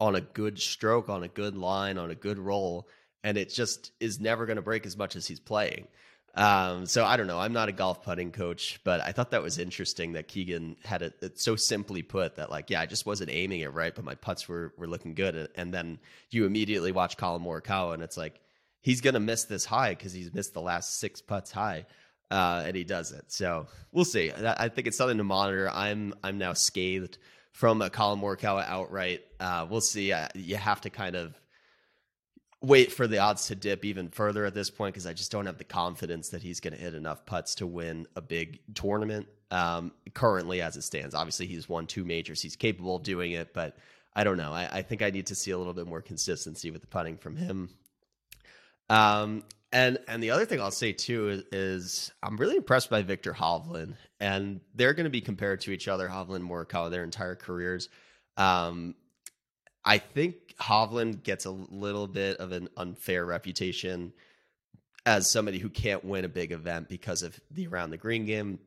on 0.00 0.14
a 0.14 0.20
good 0.20 0.58
stroke, 0.58 1.08
on 1.08 1.22
a 1.22 1.28
good 1.28 1.56
line, 1.56 1.96
on 1.96 2.10
a 2.10 2.14
good 2.14 2.38
roll, 2.38 2.86
and 3.24 3.38
it 3.38 3.48
just 3.48 3.92
is 3.98 4.20
never 4.20 4.44
going 4.44 4.56
to 4.56 4.62
break 4.62 4.84
as 4.84 4.96
much 4.96 5.16
as 5.16 5.26
he's 5.26 5.40
playing. 5.40 5.86
Um, 6.34 6.86
so 6.86 7.04
I 7.04 7.16
don't 7.16 7.26
know. 7.26 7.38
I'm 7.38 7.52
not 7.52 7.68
a 7.68 7.72
golf 7.72 8.02
putting 8.04 8.30
coach, 8.30 8.78
but 8.84 9.00
I 9.00 9.12
thought 9.12 9.32
that 9.32 9.42
was 9.42 9.58
interesting 9.58 10.12
that 10.12 10.28
Keegan 10.28 10.76
had 10.84 11.02
it, 11.02 11.14
it, 11.20 11.40
so 11.40 11.56
simply 11.56 12.02
put 12.02 12.36
that 12.36 12.50
like, 12.50 12.70
yeah, 12.70 12.80
I 12.80 12.86
just 12.86 13.06
wasn't 13.06 13.30
aiming 13.30 13.60
it 13.60 13.72
right, 13.72 13.94
but 13.94 14.04
my 14.04 14.14
putts 14.14 14.48
were 14.48 14.72
were 14.76 14.86
looking 14.86 15.14
good. 15.14 15.48
And 15.56 15.74
then 15.74 15.98
you 16.30 16.46
immediately 16.46 16.92
watch 16.92 17.16
Collin 17.16 17.42
Morikawa, 17.42 17.94
and 17.94 18.02
it's 18.02 18.16
like 18.16 18.40
he's 18.80 19.00
gonna 19.00 19.20
miss 19.20 19.44
this 19.44 19.64
high 19.64 19.90
because 19.90 20.12
he's 20.12 20.32
missed 20.32 20.54
the 20.54 20.60
last 20.60 20.98
six 21.00 21.20
putts 21.20 21.50
high, 21.50 21.86
uh, 22.30 22.62
and 22.64 22.76
he 22.76 22.84
does 22.84 23.10
it. 23.10 23.32
So 23.32 23.66
we'll 23.90 24.04
see. 24.04 24.30
I 24.32 24.68
think 24.68 24.86
it's 24.86 24.96
something 24.96 25.18
to 25.18 25.24
monitor. 25.24 25.68
I'm 25.72 26.14
I'm 26.22 26.38
now 26.38 26.52
scathed 26.52 27.18
from 27.52 27.82
a 27.82 27.90
Collin 27.90 28.20
Morikawa 28.20 28.64
outright. 28.68 29.22
Uh, 29.40 29.66
we'll 29.68 29.80
see. 29.80 30.12
Uh, 30.12 30.28
you 30.34 30.54
have 30.54 30.80
to 30.82 30.90
kind 30.90 31.16
of 31.16 31.34
wait 32.60 32.92
for 32.92 33.06
the 33.06 33.18
odds 33.18 33.46
to 33.46 33.54
dip 33.54 33.84
even 33.84 34.08
further 34.08 34.44
at 34.44 34.54
this 34.54 34.70
point 34.70 34.94
because 34.94 35.06
I 35.06 35.12
just 35.12 35.30
don't 35.30 35.46
have 35.46 35.58
the 35.58 35.64
confidence 35.64 36.30
that 36.30 36.42
he's 36.42 36.60
going 36.60 36.74
to 36.74 36.80
hit 36.80 36.94
enough 36.94 37.24
putts 37.24 37.54
to 37.56 37.66
win 37.66 38.06
a 38.16 38.20
big 38.20 38.60
tournament. 38.74 39.28
Um, 39.50 39.92
currently, 40.12 40.60
as 40.60 40.76
it 40.76 40.82
stands, 40.82 41.14
obviously 41.14 41.46
he's 41.46 41.68
won 41.68 41.86
two 41.86 42.04
majors. 42.04 42.42
He's 42.42 42.56
capable 42.56 42.96
of 42.96 43.02
doing 43.02 43.32
it, 43.32 43.54
but 43.54 43.76
I 44.14 44.24
don't 44.24 44.36
know. 44.36 44.52
I, 44.52 44.68
I 44.70 44.82
think 44.82 45.02
I 45.02 45.10
need 45.10 45.26
to 45.26 45.34
see 45.34 45.52
a 45.52 45.58
little 45.58 45.72
bit 45.72 45.86
more 45.86 46.02
consistency 46.02 46.70
with 46.70 46.80
the 46.80 46.88
putting 46.88 47.16
from 47.16 47.36
him. 47.36 47.70
Um, 48.90 49.44
and 49.70 49.98
and 50.08 50.22
the 50.22 50.30
other 50.30 50.46
thing 50.46 50.60
I'll 50.60 50.70
say 50.70 50.92
too 50.92 51.28
is, 51.28 51.42
is 51.52 52.12
I'm 52.22 52.36
really 52.36 52.56
impressed 52.56 52.90
by 52.90 53.02
Viktor 53.02 53.32
Hovland, 53.32 53.94
and 54.18 54.60
they're 54.74 54.94
going 54.94 55.04
to 55.04 55.10
be 55.10 55.20
compared 55.20 55.60
to 55.62 55.70
each 55.70 55.88
other, 55.88 56.08
Hovland 56.08 56.36
and 56.36 56.50
Morikawa, 56.50 56.90
their 56.90 57.04
entire 57.04 57.34
careers. 57.34 57.88
Um, 58.36 58.94
I 59.84 59.98
think 59.98 60.54
Hovland 60.60 61.22
gets 61.22 61.44
a 61.44 61.50
little 61.50 62.06
bit 62.06 62.38
of 62.38 62.52
an 62.52 62.68
unfair 62.76 63.24
reputation 63.24 64.12
as 65.06 65.30
somebody 65.30 65.58
who 65.58 65.70
can't 65.70 66.04
win 66.04 66.24
a 66.24 66.28
big 66.28 66.52
event 66.52 66.88
because 66.88 67.22
of 67.22 67.38
the 67.50 67.66
around 67.66 67.90
the 67.90 67.96
green 67.96 68.26
game. 68.26 68.58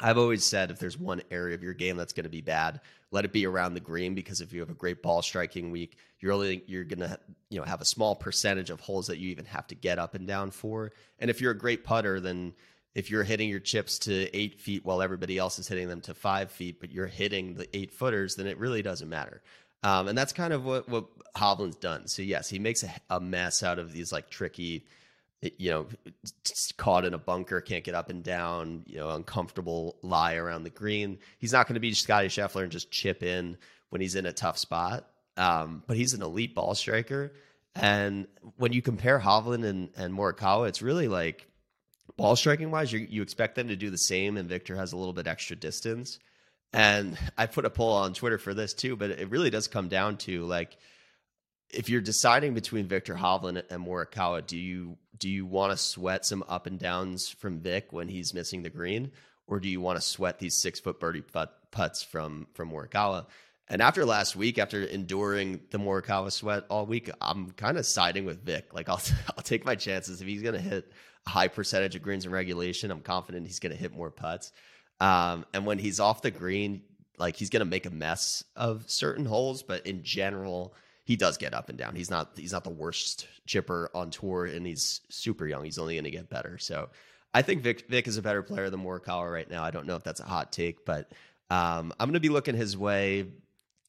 I've 0.00 0.18
always 0.18 0.44
said 0.44 0.70
if 0.70 0.78
there's 0.78 0.98
one 0.98 1.22
area 1.30 1.54
of 1.54 1.62
your 1.62 1.74
game 1.74 1.96
that's 1.96 2.12
going 2.12 2.24
to 2.24 2.30
be 2.30 2.40
bad, 2.40 2.80
let 3.10 3.24
it 3.24 3.32
be 3.32 3.46
around 3.46 3.74
the 3.74 3.80
green 3.80 4.14
because 4.14 4.40
if 4.40 4.52
you 4.52 4.60
have 4.60 4.70
a 4.70 4.74
great 4.74 5.02
ball 5.02 5.22
striking 5.22 5.70
week, 5.70 5.98
you're 6.18 6.32
only 6.32 6.64
you're 6.66 6.84
going 6.84 7.00
to 7.00 7.18
you 7.50 7.58
know 7.58 7.64
have 7.64 7.80
a 7.80 7.84
small 7.84 8.16
percentage 8.16 8.70
of 8.70 8.80
holes 8.80 9.06
that 9.06 9.18
you 9.18 9.28
even 9.30 9.44
have 9.44 9.66
to 9.68 9.74
get 9.74 9.98
up 9.98 10.14
and 10.14 10.26
down 10.26 10.50
for. 10.50 10.92
And 11.18 11.30
if 11.30 11.40
you're 11.40 11.52
a 11.52 11.58
great 11.58 11.84
putter, 11.84 12.18
then 12.18 12.54
if 12.94 13.10
you're 13.10 13.24
hitting 13.24 13.48
your 13.48 13.60
chips 13.60 13.98
to 14.00 14.34
eight 14.36 14.60
feet 14.60 14.84
while 14.84 15.02
everybody 15.02 15.36
else 15.36 15.58
is 15.58 15.68
hitting 15.68 15.88
them 15.88 16.00
to 16.02 16.14
five 16.14 16.50
feet, 16.50 16.80
but 16.80 16.92
you're 16.92 17.06
hitting 17.06 17.54
the 17.54 17.76
eight 17.76 17.92
footers, 17.92 18.36
then 18.36 18.46
it 18.46 18.58
really 18.58 18.82
doesn't 18.82 19.08
matter. 19.08 19.42
Um, 19.84 20.08
and 20.08 20.16
that's 20.16 20.32
kind 20.32 20.54
of 20.54 20.64
what, 20.64 20.88
what 20.88 21.04
Hovland's 21.36 21.76
done. 21.76 22.08
So 22.08 22.22
yes, 22.22 22.48
he 22.48 22.58
makes 22.58 22.82
a, 22.82 22.90
a, 23.10 23.20
mess 23.20 23.62
out 23.62 23.78
of 23.78 23.92
these 23.92 24.10
like 24.12 24.30
tricky, 24.30 24.86
you 25.42 25.70
know, 25.70 25.86
caught 26.78 27.04
in 27.04 27.12
a 27.12 27.18
bunker, 27.18 27.60
can't 27.60 27.84
get 27.84 27.94
up 27.94 28.08
and 28.08 28.24
down, 28.24 28.84
you 28.86 28.96
know, 28.96 29.10
uncomfortable 29.10 29.96
lie 30.02 30.36
around 30.36 30.64
the 30.64 30.70
green. 30.70 31.18
He's 31.38 31.52
not 31.52 31.68
going 31.68 31.74
to 31.74 31.80
be 31.80 31.92
Scotty 31.92 32.28
Scheffler 32.28 32.62
and 32.62 32.72
just 32.72 32.90
chip 32.90 33.22
in 33.22 33.58
when 33.90 34.00
he's 34.00 34.14
in 34.14 34.24
a 34.24 34.32
tough 34.32 34.56
spot. 34.56 35.06
Um, 35.36 35.82
but 35.86 35.98
he's 35.98 36.14
an 36.14 36.22
elite 36.22 36.54
ball 36.54 36.74
striker. 36.74 37.34
And 37.74 38.26
when 38.56 38.72
you 38.72 38.80
compare 38.80 39.18
Hovland 39.18 39.66
and, 39.66 39.90
and 39.96 40.16
Morikawa, 40.16 40.68
it's 40.68 40.80
really 40.80 41.08
like 41.08 41.46
ball 42.16 42.36
striking 42.36 42.70
wise, 42.70 42.90
you, 42.90 43.00
you 43.10 43.20
expect 43.20 43.56
them 43.56 43.68
to 43.68 43.76
do 43.76 43.90
the 43.90 43.98
same, 43.98 44.36
and 44.38 44.48
Viktor 44.48 44.76
has 44.76 44.92
a 44.92 44.96
little 44.96 45.12
bit 45.12 45.26
extra 45.26 45.56
distance. 45.56 46.18
And 46.74 47.16
I 47.38 47.46
put 47.46 47.64
a 47.64 47.70
poll 47.70 47.92
on 47.92 48.14
Twitter 48.14 48.36
for 48.36 48.52
this 48.52 48.74
too, 48.74 48.96
but 48.96 49.10
it 49.10 49.30
really 49.30 49.48
does 49.48 49.68
come 49.68 49.88
down 49.88 50.16
to 50.18 50.44
like 50.44 50.76
if 51.72 51.88
you're 51.88 52.00
deciding 52.00 52.54
between 52.54 52.86
Viktor 52.86 53.14
Hovland 53.14 53.62
and 53.70 53.86
Morikawa, 53.86 54.44
do 54.44 54.56
you 54.56 54.98
do 55.16 55.28
you 55.28 55.46
want 55.46 55.70
to 55.70 55.76
sweat 55.76 56.26
some 56.26 56.44
up 56.48 56.66
and 56.66 56.78
downs 56.78 57.28
from 57.28 57.60
Vic 57.60 57.92
when 57.92 58.08
he's 58.08 58.34
missing 58.34 58.62
the 58.62 58.70
green, 58.70 59.12
or 59.46 59.60
do 59.60 59.68
you 59.68 59.80
want 59.80 59.98
to 59.98 60.02
sweat 60.02 60.40
these 60.40 60.56
six 60.56 60.80
foot 60.80 60.98
birdie 60.98 61.22
put, 61.22 61.50
putts 61.70 62.02
from 62.02 62.48
from 62.54 62.70
Morikawa? 62.70 63.26
And 63.68 63.80
after 63.80 64.04
last 64.04 64.34
week, 64.34 64.58
after 64.58 64.82
enduring 64.82 65.60
the 65.70 65.78
Morikawa 65.78 66.32
sweat 66.32 66.64
all 66.68 66.86
week, 66.86 67.08
I'm 67.20 67.52
kind 67.52 67.78
of 67.78 67.86
siding 67.86 68.24
with 68.24 68.44
Vic. 68.44 68.74
Like 68.74 68.88
I'll 68.88 69.02
I'll 69.36 69.44
take 69.44 69.64
my 69.64 69.76
chances 69.76 70.20
if 70.20 70.26
he's 70.26 70.42
going 70.42 70.54
to 70.54 70.60
hit 70.60 70.90
a 71.24 71.30
high 71.30 71.48
percentage 71.48 71.94
of 71.94 72.02
greens 72.02 72.26
in 72.26 72.32
regulation. 72.32 72.90
I'm 72.90 73.00
confident 73.00 73.46
he's 73.46 73.60
going 73.60 73.72
to 73.72 73.78
hit 73.78 73.94
more 73.94 74.10
putts. 74.10 74.50
Um, 75.00 75.44
and 75.52 75.66
when 75.66 75.78
he's 75.78 76.00
off 76.00 76.22
the 76.22 76.30
green, 76.30 76.82
like 77.18 77.36
he's 77.36 77.50
to 77.60 77.64
make 77.64 77.86
a 77.86 77.90
mess 77.90 78.44
of 78.56 78.88
certain 78.90 79.24
holes, 79.24 79.62
but 79.62 79.86
in 79.86 80.02
general, 80.02 80.74
he 81.04 81.16
does 81.16 81.36
get 81.36 81.54
up 81.54 81.68
and 81.68 81.78
down. 81.78 81.94
He's 81.94 82.10
not 82.10 82.32
he's 82.36 82.52
not 82.52 82.64
the 82.64 82.70
worst 82.70 83.28
chipper 83.46 83.90
on 83.94 84.10
tour, 84.10 84.46
and 84.46 84.66
he's 84.66 85.00
super 85.10 85.46
young. 85.46 85.64
He's 85.64 85.78
only 85.78 85.96
to 86.04 86.10
get 86.10 86.30
better. 86.30 86.58
So 86.58 86.88
I 87.32 87.42
think 87.42 87.62
Vic 87.62 87.88
Vic 87.88 88.08
is 88.08 88.16
a 88.16 88.22
better 88.22 88.42
player 88.42 88.70
than 88.70 88.82
Morikawa 88.82 89.30
right 89.30 89.48
now. 89.48 89.62
I 89.62 89.70
don't 89.70 89.86
know 89.86 89.96
if 89.96 90.02
that's 90.02 90.20
a 90.20 90.24
hot 90.24 90.52
take, 90.52 90.84
but 90.84 91.10
um, 91.50 91.92
I'm 92.00 92.08
to 92.14 92.20
be 92.20 92.30
looking 92.30 92.56
his 92.56 92.76
way 92.76 93.26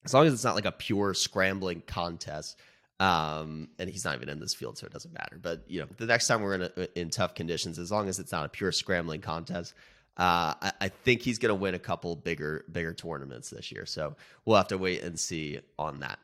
as 0.04 0.14
long 0.14 0.28
as 0.28 0.34
it's 0.34 0.44
not 0.44 0.56
like 0.56 0.66
a 0.66 0.72
pure 0.72 1.14
scrambling 1.14 1.82
contest. 1.86 2.60
Um, 3.00 3.70
and 3.78 3.90
he's 3.90 4.06
not 4.06 4.16
even 4.16 4.30
in 4.30 4.40
this 4.40 4.54
field, 4.54 4.78
so 4.78 4.86
it 4.86 4.94
doesn't 4.94 5.14
matter. 5.14 5.38
But 5.42 5.64
you 5.68 5.82
know, 5.82 5.88
the 5.98 6.06
next 6.06 6.28
time 6.28 6.42
we're 6.42 6.56
in 6.56 6.62
a, 6.62 7.00
in 7.00 7.10
tough 7.10 7.36
conditions, 7.36 7.78
as 7.78 7.92
long 7.92 8.08
as 8.08 8.20
it's 8.20 8.32
not 8.32 8.46
a 8.46 8.50
pure 8.50 8.72
scrambling 8.72 9.22
contest, 9.22 9.74
uh, 10.18 10.54
I, 10.62 10.72
I, 10.82 10.90
think 10.90 11.22
he's 11.22 11.40
going 11.40 11.50
to 11.50 11.56
win 11.56 11.76
a 11.76 11.80
couple 11.80 12.16
bigger 12.16 12.64
bigger 12.72 12.94
tournaments 12.94 13.50
this 13.50 13.72
year. 13.72 13.86
So 13.86 14.16
we'll 14.46 14.56
have 14.56 14.70
to 14.70 14.78
wait 14.78 15.04
and 15.04 15.20
see 15.20 15.60
on 15.78 16.00
that. 16.00 16.20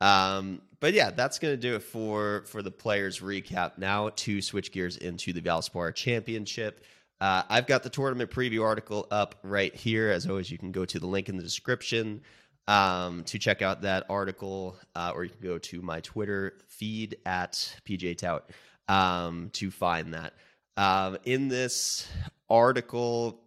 Um, 0.00 0.62
but 0.80 0.94
yeah, 0.94 1.10
that's 1.10 1.38
going 1.38 1.52
to 1.52 1.60
do 1.60 1.76
it 1.76 1.82
for 1.82 2.44
for 2.46 2.62
the 2.62 2.70
players 2.70 3.20
recap. 3.20 3.78
Now 3.78 4.08
to 4.10 4.40
switch 4.40 4.72
gears 4.72 4.96
into 4.96 5.32
the 5.32 5.40
Valspar 5.40 5.94
Championship. 5.94 6.84
Uh, 7.20 7.42
I've 7.48 7.68
got 7.68 7.84
the 7.84 7.90
tournament 7.90 8.30
preview 8.30 8.64
article 8.64 9.06
up 9.10 9.36
right 9.44 9.74
here. 9.74 10.10
As 10.10 10.26
always, 10.26 10.50
you 10.50 10.58
can 10.58 10.72
go 10.72 10.84
to 10.84 10.98
the 10.98 11.06
link 11.06 11.28
in 11.28 11.36
the 11.36 11.42
description 11.42 12.22
um, 12.66 13.22
to 13.24 13.38
check 13.38 13.62
out 13.62 13.82
that 13.82 14.06
article, 14.08 14.76
uh, 14.96 15.12
or 15.14 15.22
you 15.22 15.30
can 15.30 15.46
go 15.46 15.58
to 15.58 15.82
my 15.82 16.00
Twitter 16.00 16.54
feed 16.66 17.16
at 17.24 17.52
PJ 17.86 18.18
Tout 18.18 18.50
um, 18.88 19.50
to 19.52 19.70
find 19.70 20.14
that. 20.14 20.34
Um, 20.76 21.18
in 21.24 21.48
this 21.48 22.08
article, 22.52 23.40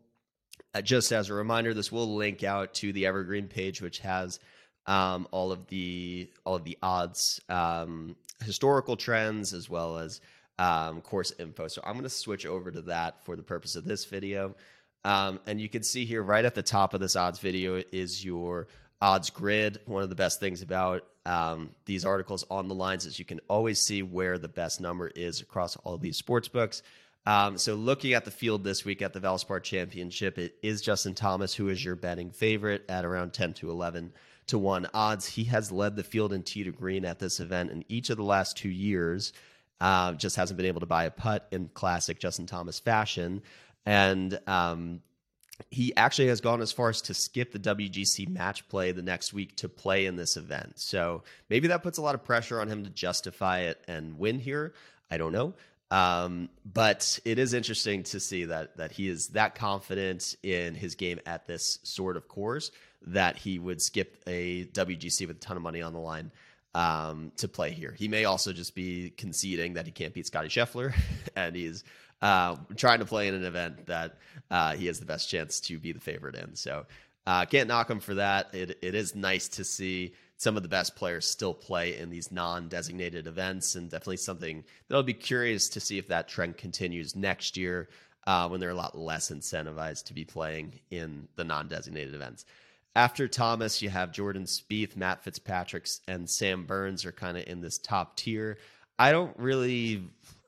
uh, 0.74 0.82
just 0.82 1.12
as 1.12 1.30
a 1.30 1.34
reminder, 1.34 1.74
this 1.74 1.92
will 1.92 2.16
link 2.16 2.44
out 2.44 2.74
to 2.76 2.92
the 2.92 3.06
Evergreen 3.06 3.48
page, 3.48 3.82
which 3.82 4.00
has 4.00 4.40
um, 4.88 5.28
all 5.32 5.52
of 5.52 5.68
the 5.68 6.30
all 6.44 6.56
of 6.56 6.64
the 6.64 6.78
odds, 6.82 7.40
um, 7.48 8.16
historical 8.44 8.98
trends, 8.98 9.54
as 9.54 9.70
well 9.70 9.98
as 9.98 10.20
um, 10.58 11.02
course 11.02 11.32
info. 11.40 11.68
So 11.68 11.82
I'm 11.86 11.94
going 11.94 12.04
to 12.04 12.10
switch 12.10 12.46
over 12.46 12.72
to 12.72 12.82
that 12.84 13.24
for 13.24 13.36
the 13.36 13.44
purpose 13.44 13.76
of 13.76 13.86
this 13.86 14.06
video. 14.06 14.56
Um, 15.04 15.40
and 15.46 15.62
you 15.62 15.70
can 15.70 15.84
see 15.84 16.06
here 16.06 16.24
right 16.24 16.44
at 16.44 16.56
the 16.56 16.64
top 16.64 16.96
of 16.96 17.00
this 17.00 17.16
odds 17.16 17.40
video 17.40 17.84
is 17.92 18.26
your 18.26 18.68
odds 19.02 19.30
grid. 19.30 19.80
One 19.86 20.02
of 20.02 20.10
the 20.10 20.16
best 20.16 20.40
things 20.40 20.64
about 20.64 21.06
um, 21.28 21.70
these 21.86 22.06
articles 22.06 22.44
on 22.50 22.68
the 22.68 22.76
lines 22.76 23.06
is 23.06 23.20
you 23.20 23.26
can 23.26 23.40
always 23.48 23.80
see 23.80 24.02
where 24.02 24.40
the 24.40 24.48
best 24.48 24.82
number 24.82 25.08
is 25.10 25.42
across 25.42 25.76
all 25.78 25.98
these 25.98 26.18
sports 26.18 26.48
books. 26.48 26.82
Um, 27.26 27.58
so 27.58 27.76
looking 27.76 28.14
at 28.14 28.26
the 28.26 28.32
field 28.32 28.64
this 28.64 28.86
week 28.86 29.02
at 29.02 29.14
the 29.14 29.20
Valspar 29.20 29.62
Championship, 29.64 30.38
it 30.38 30.56
is 30.62 30.82
Justin 30.82 31.16
Thomas 31.16 31.54
who 31.54 31.70
is 31.70 31.84
your 31.84 31.96
betting 31.96 32.30
favorite 32.30 32.86
at 32.88 33.06
around 33.06 33.34
10 33.34 33.56
to 33.56 33.72
11 33.72 34.14
to 34.48 34.60
1 34.60 34.88
odds. 34.94 35.26
He 35.26 35.46
has 35.46 35.72
led 35.72 35.96
the 35.96 36.04
field 36.04 36.34
in 36.34 36.44
tee 36.44 36.64
to 36.64 36.72
green 36.72 37.04
at 37.04 37.20
this 37.20 37.40
event 37.40 37.72
in 37.72 37.84
each 37.90 38.10
of 38.10 38.18
the 38.18 38.24
last 38.24 38.58
two 38.58 38.70
years. 38.70 39.34
Uh, 39.82 40.14
just 40.14 40.36
hasn't 40.36 40.58
been 40.58 40.68
able 40.68 40.80
to 40.80 40.86
buy 40.86 41.06
a 41.06 41.12
putt 41.12 41.48
in 41.52 41.70
classic 41.74 42.20
Justin 42.20 42.46
Thomas 42.46 42.80
fashion. 42.80 43.42
And 43.86 44.40
um, 44.48 45.02
he 45.70 45.96
actually 45.96 46.28
has 46.28 46.42
gone 46.42 46.62
as 46.62 46.72
far 46.72 46.90
as 46.90 47.02
to 47.04 47.14
skip 47.14 47.52
the 47.52 47.60
WGC 47.60 48.30
match 48.30 48.68
play 48.70 48.92
the 48.92 49.02
next 49.02 49.34
week 49.34 49.56
to 49.58 49.70
play 49.70 50.06
in 50.06 50.16
this 50.16 50.38
event. 50.38 50.74
So 50.80 51.24
maybe 51.50 51.70
that 51.70 51.84
puts 51.84 51.98
a 51.98 52.02
lot 52.02 52.16
of 52.16 52.24
pressure 52.24 52.62
on 52.62 52.68
him 52.68 52.84
to 52.84 52.90
justify 52.90 53.62
it 53.62 53.84
and 53.88 54.18
win 54.20 54.40
here. 54.40 54.74
I 55.10 55.18
don't 55.18 55.32
know. 55.32 55.54
Um, 55.92 56.50
but 56.66 57.20
it 57.26 57.38
is 57.38 57.54
interesting 57.54 58.04
to 58.04 58.20
see 58.20 58.46
that 58.46 58.78
that 58.78 58.92
he 58.92 59.08
is 59.08 59.30
that 59.30 59.56
confident 59.56 60.36
in 60.42 60.74
his 60.74 60.96
game 60.96 61.20
at 61.26 61.46
this 61.46 61.80
sort 61.84 62.18
of 62.18 62.28
course 62.28 62.72
that 63.08 63.38
he 63.38 63.60
would 63.60 63.82
skip 63.82 64.18
a 64.26 64.66
WGC 64.66 65.28
with 65.28 65.38
a 65.38 65.40
ton 65.40 65.58
of 65.58 65.64
money 65.64 65.82
on 65.82 65.94
the 65.94 66.00
line 66.00 66.32
um, 66.74 67.32
to 67.38 67.48
play 67.48 67.72
here. 67.72 67.94
He 67.98 68.08
may 68.08 68.26
also 68.26 68.52
just 68.52 68.74
be 68.74 69.12
conceding 69.12 69.76
that 69.76 69.86
he 69.86 69.92
can't 69.92 70.14
beat 70.14 70.26
Scotty 70.26 70.50
Scheffler, 70.50 70.94
and 71.36 71.56
he's 71.56 71.84
uh, 72.22 72.56
trying 72.76 73.00
to 73.00 73.06
play 73.06 73.28
in 73.28 73.36
an 73.36 73.46
event 73.46 73.86
that 73.86 74.18
uh, 74.50 74.74
he 74.74 74.88
has 74.88 75.00
the 75.00 75.06
best 75.06 75.30
chance 75.30 75.60
to 75.62 75.78
be 75.78 75.92
the 75.92 76.00
favorite 76.00 76.36
in. 76.36 76.56
So 76.56 76.86
uh, 77.28 77.46
can't 77.46 77.68
knock 77.68 77.90
him 77.90 78.00
for 78.00 78.16
that. 78.16 78.54
It, 78.54 78.80
it 78.82 78.96
is 78.96 79.16
nice 79.16 79.48
to 79.50 79.64
see 79.64 80.14
some 80.38 80.58
of 80.58 80.64
the 80.64 80.70
best 80.70 80.96
players 80.96 81.26
still 81.26 81.54
play 81.54 81.98
in 81.98 82.10
these 82.10 82.32
non-designated 82.32 83.28
events, 83.28 83.76
and 83.76 83.90
definitely 83.90 84.18
something 84.18 84.64
that 84.88 84.96
I'll 84.96 85.04
be 85.04 85.14
curious 85.14 85.70
to 85.70 85.80
see 85.80 85.98
if 85.98 86.08
that 86.10 86.28
trend 86.28 86.58
continues 86.58 87.16
next 87.16 87.58
year 87.58 87.90
uh, 88.28 88.48
when 88.48 88.60
they're 88.60 88.72
a 88.72 88.76
lot 88.76 88.98
less 88.98 89.32
incentivized 89.32 90.06
to 90.06 90.14
be 90.14 90.26
playing 90.26 90.80
in 90.92 91.28
the 91.36 91.44
non-designated 91.44 92.14
events. 92.14 92.46
After 92.96 93.28
Thomas, 93.28 93.82
you 93.82 93.90
have 93.90 94.12
Jordan 94.12 94.44
Spieth, 94.44 94.96
Matt 94.96 95.24
Fitzpatrick, 95.24 95.88
and 96.08 96.30
Sam 96.30 96.66
Burns 96.66 97.06
are 97.06 97.12
kind 97.12 97.38
of 97.38 97.46
in 97.48 97.62
this 97.62 97.78
top 97.78 98.16
tier. 98.16 98.58
I 98.98 99.12
don't 99.12 99.38
really 99.38 100.04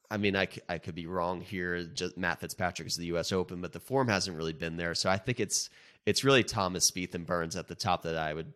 I 0.10 0.18
mean, 0.18 0.36
I, 0.36 0.48
I 0.70 0.78
could 0.78 0.96
be 0.96 1.06
wrong 1.06 1.42
here. 1.42 1.84
Just 1.84 2.18
Matt 2.18 2.40
Fitzpatrick 2.40 2.88
is 2.88 2.96
the 2.96 3.08
U.S. 3.08 3.32
Open, 3.32 3.62
but 3.62 3.74
the 3.74 3.80
form 3.80 4.08
hasn't 4.08 4.38
really 4.38 4.54
been 4.54 4.78
there. 4.78 4.96
So 4.96 5.10
I 5.10 5.18
think 5.18 5.40
it's 5.40 5.70
it's 6.06 6.24
really 6.24 6.44
Thomas, 6.44 6.90
Spieth, 6.90 7.14
and 7.14 7.26
Burns 7.26 7.58
at 7.58 7.68
the 7.68 7.76
top 7.76 8.04
that 8.04 8.16
I 8.16 8.34
would 8.34 8.54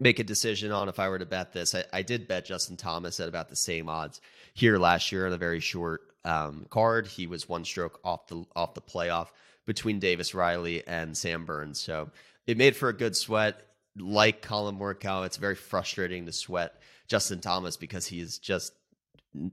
make 0.00 0.18
a 0.18 0.24
decision 0.24 0.72
on 0.72 0.88
if 0.88 0.98
I 0.98 1.08
were 1.08 1.18
to 1.18 1.26
bet 1.26 1.52
this. 1.52 1.74
I, 1.74 1.84
I 1.92 2.02
did 2.02 2.28
bet 2.28 2.44
Justin 2.46 2.76
Thomas 2.76 3.20
at 3.20 3.28
about 3.28 3.48
the 3.48 3.56
same 3.56 3.88
odds 3.88 4.20
here 4.54 4.78
last 4.78 5.12
year 5.12 5.26
on 5.26 5.32
a 5.32 5.38
very 5.38 5.60
short 5.60 6.02
um, 6.24 6.66
card. 6.70 7.06
He 7.06 7.26
was 7.26 7.48
one 7.48 7.64
stroke 7.64 8.00
off 8.04 8.26
the 8.28 8.44
off 8.54 8.74
the 8.74 8.80
playoff 8.80 9.28
between 9.66 9.98
Davis 9.98 10.34
Riley 10.34 10.86
and 10.86 11.16
Sam 11.16 11.44
Burns. 11.44 11.80
So 11.80 12.10
it 12.46 12.56
made 12.56 12.76
for 12.76 12.88
a 12.88 12.94
good 12.94 13.16
sweat. 13.16 13.60
Like 13.96 14.42
Collin 14.42 14.78
Morikawa, 14.78 15.26
it's 15.26 15.38
very 15.38 15.56
frustrating 15.56 16.26
to 16.26 16.32
sweat 16.32 16.80
Justin 17.08 17.40
Thomas 17.40 17.76
because 17.76 18.06
he 18.06 18.20
is 18.20 18.38
just 18.38 18.72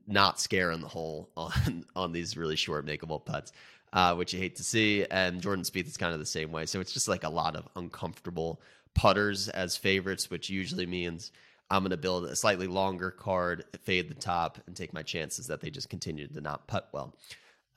not 0.08 0.40
scaring 0.40 0.82
the 0.82 0.88
hole 0.88 1.30
on 1.38 1.86
on 1.96 2.12
these 2.12 2.38
really 2.38 2.56
short 2.56 2.86
makeable 2.86 3.24
putts, 3.24 3.52
uh, 3.94 4.14
which 4.16 4.34
you 4.34 4.40
hate 4.40 4.58
to 4.58 4.64
see. 4.64 5.06
And 5.10 5.42
Jordan 5.42 5.66
Spieth 5.66 5.88
is 5.88 5.98
kind 5.98 6.14
of 6.14 6.20
the 6.20 6.26
same 6.26 6.52
way. 6.52 6.66
So 6.66 6.80
it's 6.80 6.94
just 6.94 7.08
like 7.08 7.24
a 7.24 7.30
lot 7.30 7.56
of 7.56 7.68
uncomfortable 7.76 8.62
putters 8.96 9.50
as 9.50 9.78
favorites, 9.78 10.30
which 10.32 10.50
usually 10.50 10.88
means 10.88 11.32
I'm 11.70 11.84
going 11.84 11.92
to 11.92 11.98
build 11.98 12.26
a 12.26 12.36
slightly 12.36 12.68
longer 12.68 13.12
card, 13.12 13.66
fade 13.84 14.10
the 14.10 14.16
top, 14.16 14.58
and 14.66 14.76
take 14.76 14.94
my 14.94 15.04
chances 15.04 15.48
that 15.48 15.62
they 15.62 15.70
just 15.70 15.90
continue 15.90 16.28
to 16.28 16.42
not 16.42 16.68
putt 16.68 16.90
well. 16.92 17.16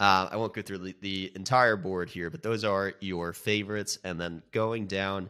Uh, 0.00 0.28
I 0.30 0.36
won't 0.36 0.54
go 0.54 0.62
through 0.62 0.78
the, 0.78 0.94
the 1.00 1.32
entire 1.34 1.76
board 1.76 2.08
here, 2.08 2.30
but 2.30 2.42
those 2.42 2.64
are 2.64 2.92
your 3.00 3.32
favorites. 3.32 3.98
And 4.04 4.20
then 4.20 4.42
going 4.52 4.86
down 4.86 5.28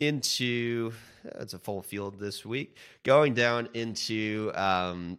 into 0.00 0.92
it's 1.24 1.54
a 1.54 1.58
full 1.58 1.82
field 1.82 2.18
this 2.18 2.44
week. 2.44 2.76
Going 3.04 3.34
down 3.34 3.68
into 3.74 4.50
um, 4.54 5.18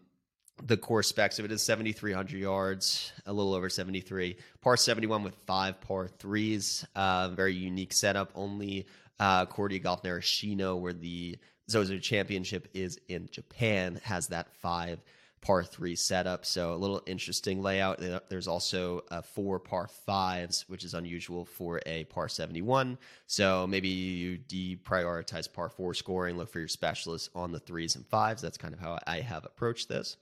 the 0.61 0.77
course 0.77 1.07
specs 1.07 1.39
of 1.39 1.45
it 1.45 1.51
is 1.51 1.61
7,300 1.63 2.37
yards, 2.37 3.11
a 3.25 3.33
little 3.33 3.53
over 3.53 3.69
73. 3.69 4.35
Par 4.61 4.77
71 4.77 5.23
with 5.23 5.35
five 5.47 5.79
par 5.81 6.07
threes. 6.07 6.85
Uh, 6.95 7.29
very 7.29 7.55
unique 7.55 7.93
setup. 7.93 8.31
Only 8.35 8.85
uh, 9.23 9.45
Kordia 9.45 9.81
Golf 9.81 10.03
Narashino, 10.03 10.77
where 10.77 10.91
the 10.91 11.37
Zozo 11.69 11.97
Championship 11.97 12.67
is 12.73 12.99
in 13.07 13.29
Japan, 13.31 14.01
has 14.03 14.27
that 14.27 14.53
five 14.57 15.01
par 15.39 15.63
three 15.63 15.95
setup. 15.95 16.45
So 16.45 16.73
a 16.73 16.75
little 16.75 17.01
interesting 17.05 17.61
layout. 17.61 18.01
There's 18.27 18.49
also 18.49 19.05
uh, 19.11 19.21
four 19.21 19.59
par 19.59 19.87
fives, 20.05 20.65
which 20.67 20.83
is 20.83 20.93
unusual 20.93 21.45
for 21.45 21.79
a 21.85 22.03
par 22.05 22.27
71. 22.27 22.97
So 23.25 23.65
maybe 23.65 23.87
you 23.87 24.39
deprioritize 24.39 25.51
par 25.51 25.69
four 25.69 25.93
scoring, 25.93 26.37
look 26.37 26.51
for 26.51 26.59
your 26.59 26.67
specialists 26.67 27.29
on 27.33 27.53
the 27.53 27.59
threes 27.59 27.95
and 27.95 28.05
fives. 28.05 28.41
That's 28.41 28.57
kind 28.57 28.73
of 28.73 28.81
how 28.81 28.99
I 29.07 29.21
have 29.21 29.45
approached 29.45 29.87
this. 29.87 30.17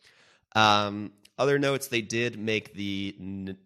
Um, 0.55 1.11
other 1.39 1.57
notes, 1.57 1.87
they 1.87 2.03
did 2.03 2.37
make 2.37 2.75
the 2.75 3.15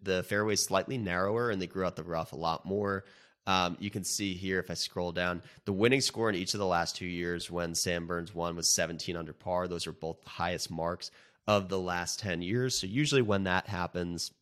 the 0.02 0.22
fairways 0.22 0.62
slightly 0.62 0.96
narrower, 0.96 1.50
and 1.50 1.60
they 1.60 1.66
grew 1.66 1.84
out 1.84 1.96
the 1.96 2.04
rough 2.04 2.32
a 2.32 2.36
lot 2.36 2.64
more. 2.64 3.04
Um, 3.46 3.76
you 3.78 3.90
can 3.90 4.02
see 4.02 4.34
here 4.34 4.58
if 4.58 4.70
I 4.70 4.74
scroll 4.74 5.12
down, 5.12 5.42
the 5.64 5.72
winning 5.72 6.00
score 6.00 6.28
in 6.28 6.34
each 6.34 6.54
of 6.54 6.60
the 6.60 6.66
last 6.66 6.96
two 6.96 7.06
years 7.06 7.50
when 7.50 7.74
Sam 7.74 8.06
Burns 8.06 8.34
won 8.34 8.56
was 8.56 8.74
17 8.74 9.16
under 9.16 9.32
par. 9.32 9.68
Those 9.68 9.86
are 9.86 9.92
both 9.92 10.22
the 10.24 10.30
highest 10.30 10.70
marks 10.70 11.10
of 11.46 11.68
the 11.68 11.78
last 11.78 12.18
10 12.18 12.42
years. 12.42 12.78
So 12.78 12.86
usually 12.86 13.22
when 13.22 13.44
that 13.44 13.68
happens, 13.68 14.32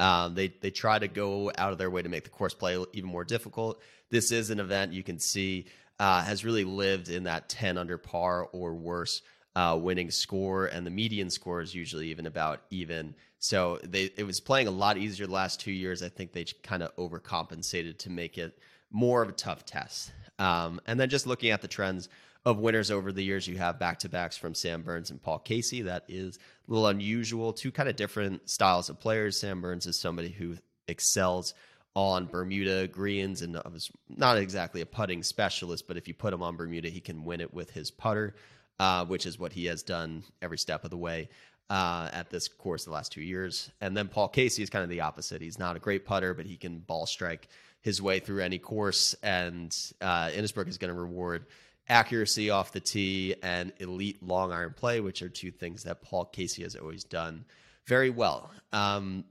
um, 0.00 0.34
they 0.34 0.48
they 0.48 0.70
try 0.70 0.98
to 0.98 1.08
go 1.08 1.50
out 1.56 1.72
of 1.72 1.78
their 1.78 1.90
way 1.90 2.02
to 2.02 2.08
make 2.08 2.24
the 2.24 2.30
course 2.30 2.54
play 2.54 2.82
even 2.92 3.10
more 3.10 3.24
difficult. 3.24 3.80
This 4.10 4.30
is 4.30 4.50
an 4.50 4.60
event 4.60 4.92
you 4.92 5.02
can 5.02 5.18
see 5.18 5.66
uh, 5.98 6.22
has 6.22 6.44
really 6.44 6.64
lived 6.64 7.08
in 7.08 7.24
that 7.24 7.48
10 7.48 7.78
under 7.78 7.96
par 7.98 8.48
or 8.52 8.74
worse 8.74 9.22
uh, 9.56 9.76
winning 9.80 10.10
score, 10.10 10.66
and 10.66 10.86
the 10.86 10.90
median 10.90 11.30
score 11.30 11.62
is 11.62 11.74
usually 11.74 12.08
even 12.08 12.26
about 12.26 12.60
even. 12.70 13.14
So 13.38 13.80
they 13.82 14.10
it 14.16 14.24
was 14.24 14.38
playing 14.38 14.68
a 14.68 14.70
lot 14.70 14.98
easier 14.98 15.26
the 15.26 15.32
last 15.32 15.60
two 15.60 15.72
years. 15.72 16.02
I 16.02 16.10
think 16.10 16.32
they 16.32 16.44
kind 16.62 16.82
of 16.82 16.94
overcompensated 16.96 17.98
to 17.98 18.10
make 18.10 18.38
it 18.38 18.58
more 18.92 19.22
of 19.22 19.30
a 19.30 19.32
tough 19.32 19.64
test. 19.64 20.12
Um, 20.38 20.80
and 20.86 21.00
then 21.00 21.08
just 21.08 21.26
looking 21.26 21.50
at 21.50 21.62
the 21.62 21.68
trends 21.68 22.10
of 22.44 22.58
winners 22.58 22.90
over 22.90 23.10
the 23.10 23.22
years, 23.22 23.48
you 23.48 23.56
have 23.56 23.78
back 23.78 23.98
to 24.00 24.10
backs 24.10 24.36
from 24.36 24.54
Sam 24.54 24.82
Burns 24.82 25.10
and 25.10 25.20
Paul 25.20 25.38
Casey. 25.38 25.82
That 25.82 26.04
is 26.06 26.36
a 26.36 26.70
little 26.70 26.88
unusual. 26.88 27.54
Two 27.54 27.72
kind 27.72 27.88
of 27.88 27.96
different 27.96 28.48
styles 28.48 28.90
of 28.90 29.00
players. 29.00 29.40
Sam 29.40 29.62
Burns 29.62 29.86
is 29.86 29.98
somebody 29.98 30.28
who 30.28 30.56
excels 30.86 31.54
on 31.96 32.26
Bermuda 32.26 32.86
greens 32.88 33.40
and 33.40 33.54
was 33.72 33.90
not 34.10 34.36
exactly 34.36 34.82
a 34.82 34.86
putting 34.86 35.22
specialist, 35.22 35.88
but 35.88 35.96
if 35.96 36.06
you 36.06 36.12
put 36.12 36.34
him 36.34 36.42
on 36.42 36.54
Bermuda, 36.54 36.90
he 36.90 37.00
can 37.00 37.24
win 37.24 37.40
it 37.40 37.54
with 37.54 37.70
his 37.70 37.90
putter, 37.90 38.34
uh, 38.78 39.04
which 39.04 39.26
is 39.26 39.38
what 39.38 39.52
he 39.52 39.66
has 39.66 39.82
done 39.82 40.22
every 40.42 40.58
step 40.58 40.84
of 40.84 40.90
the 40.90 40.96
way 40.96 41.28
uh, 41.70 42.08
at 42.12 42.30
this 42.30 42.48
course 42.48 42.84
the 42.84 42.90
last 42.90 43.12
two 43.12 43.22
years. 43.22 43.70
And 43.80 43.96
then 43.96 44.08
Paul 44.08 44.28
Casey 44.28 44.62
is 44.62 44.70
kind 44.70 44.84
of 44.84 44.90
the 44.90 45.00
opposite. 45.00 45.40
He's 45.42 45.58
not 45.58 45.76
a 45.76 45.80
great 45.80 46.04
putter, 46.04 46.34
but 46.34 46.46
he 46.46 46.56
can 46.56 46.78
ball 46.78 47.06
strike 47.06 47.48
his 47.80 48.00
way 48.00 48.20
through 48.20 48.42
any 48.42 48.58
course. 48.58 49.14
And 49.22 49.76
uh, 50.00 50.28
Innisbrook 50.28 50.68
is 50.68 50.78
going 50.78 50.92
to 50.92 50.98
reward 50.98 51.46
accuracy 51.88 52.50
off 52.50 52.72
the 52.72 52.80
tee 52.80 53.34
and 53.42 53.72
elite 53.78 54.22
long 54.22 54.52
iron 54.52 54.74
play, 54.76 55.00
which 55.00 55.22
are 55.22 55.28
two 55.28 55.50
things 55.50 55.84
that 55.84 56.02
Paul 56.02 56.24
Casey 56.24 56.62
has 56.62 56.76
always 56.76 57.04
done 57.04 57.44
very 57.86 58.10
well. 58.10 58.50
Um, 58.72 59.24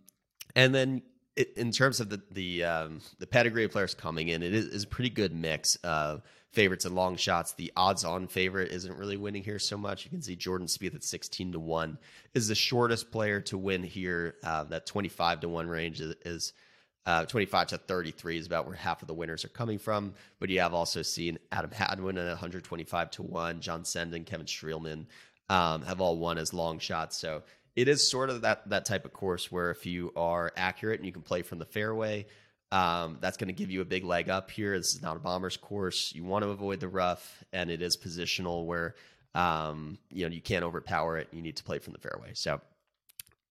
and 0.56 0.74
then 0.74 1.02
in 1.36 1.72
terms 1.72 2.00
of 2.00 2.10
the 2.10 2.22
the 2.32 2.64
um, 2.64 3.02
the 3.20 3.28
pedigree 3.28 3.66
of 3.66 3.72
players 3.72 3.94
coming 3.94 4.30
in, 4.30 4.44
it 4.44 4.54
is, 4.54 4.66
is, 4.66 4.84
a 4.84 4.88
pretty 4.88 5.10
good 5.10 5.34
mix 5.34 5.76
of 5.78 6.22
favorites 6.52 6.86
and 6.86 6.96
long 6.96 7.18
shots. 7.18 7.54
The 7.54 7.72
odds-on 7.76 8.28
favorite 8.28 8.72
isn't 8.72 8.98
really 8.98 9.18
winning 9.18 9.44
here 9.44 9.60
so 9.60 9.78
much. 9.78 10.06
You 10.06 10.12
can 10.12 10.22
see 10.22 10.36
Jordan 10.36 10.68
Spieth 10.68 10.96
at 10.96 11.04
sixteen 11.04 11.52
to 11.52 11.60
one 11.60 11.98
is 12.34 12.48
the 12.48 12.56
shortest 12.56 13.12
player 13.12 13.42
to 13.42 13.58
win 13.58 13.84
here. 13.84 14.36
Uh, 14.44 14.64
that 14.66 14.86
twenty-five 14.86 15.42
to 15.42 15.50
one 15.50 15.68
range 15.68 16.02
is. 16.02 16.16
is 16.26 16.54
uh, 17.08 17.24
25 17.24 17.68
to 17.68 17.78
33 17.78 18.40
is 18.40 18.48
about 18.48 18.66
where 18.66 18.74
half 18.74 19.04
of 19.04 19.08
the 19.08 19.14
winners 19.14 19.46
are 19.46 19.50
coming 19.50 19.78
from. 19.78 20.16
But 20.40 20.50
you 20.50 20.60
have 20.62 20.74
also 20.74 21.04
seen 21.04 21.38
Adam 21.52 21.70
Hadwin 21.70 22.18
at 22.18 22.26
125 22.26 23.12
to 23.12 23.22
1, 23.22 23.62
John 23.62 23.84
Senden, 23.84 24.26
Kevin 24.26 24.48
Streelman 24.48 25.06
um, 25.50 25.84
have 25.84 26.02
all 26.02 26.18
won 26.18 26.38
as 26.38 26.54
long 26.54 26.80
shots. 26.80 27.18
So 27.18 27.44
it 27.76 27.88
is 27.88 28.10
sort 28.10 28.30
of 28.30 28.42
that 28.42 28.70
that 28.70 28.86
type 28.86 29.06
of 29.06 29.14
course 29.14 29.52
where 29.52 29.72
if 29.72 29.86
you 29.86 30.12
are 30.16 30.52
accurate 30.56 31.00
and 31.00 31.06
you 31.06 31.12
can 31.12 31.22
play 31.22 31.42
from 31.42 31.60
the 31.60 31.66
fairway, 31.66 32.26
um, 32.72 33.18
that's 33.22 33.38
going 33.38 33.48
to 33.48 33.54
give 33.54 33.72
you 33.72 33.82
a 33.82 33.86
big 33.86 34.04
leg 34.04 34.30
up 34.30 34.50
here. 34.50 34.78
This 34.78 34.96
is 34.96 35.02
not 35.02 35.18
a 35.18 35.20
bomber's 35.20 35.58
course. 35.58 36.14
You 36.16 36.24
want 36.24 36.44
to 36.44 36.50
avoid 36.50 36.80
the 36.80 36.88
rough, 36.88 37.44
and 37.52 37.70
it 37.70 37.82
is 37.82 37.98
positional 37.98 38.66
where 38.66 38.96
um, 39.34 39.98
you 40.10 40.28
know 40.28 40.34
you 40.34 40.42
can't 40.42 40.64
overpower 40.64 41.18
it. 41.18 41.28
You 41.32 41.42
need 41.42 41.58
to 41.58 41.64
play 41.64 41.80
from 41.80 41.94
the 41.94 42.00
fairway. 42.00 42.32
So 42.34 42.62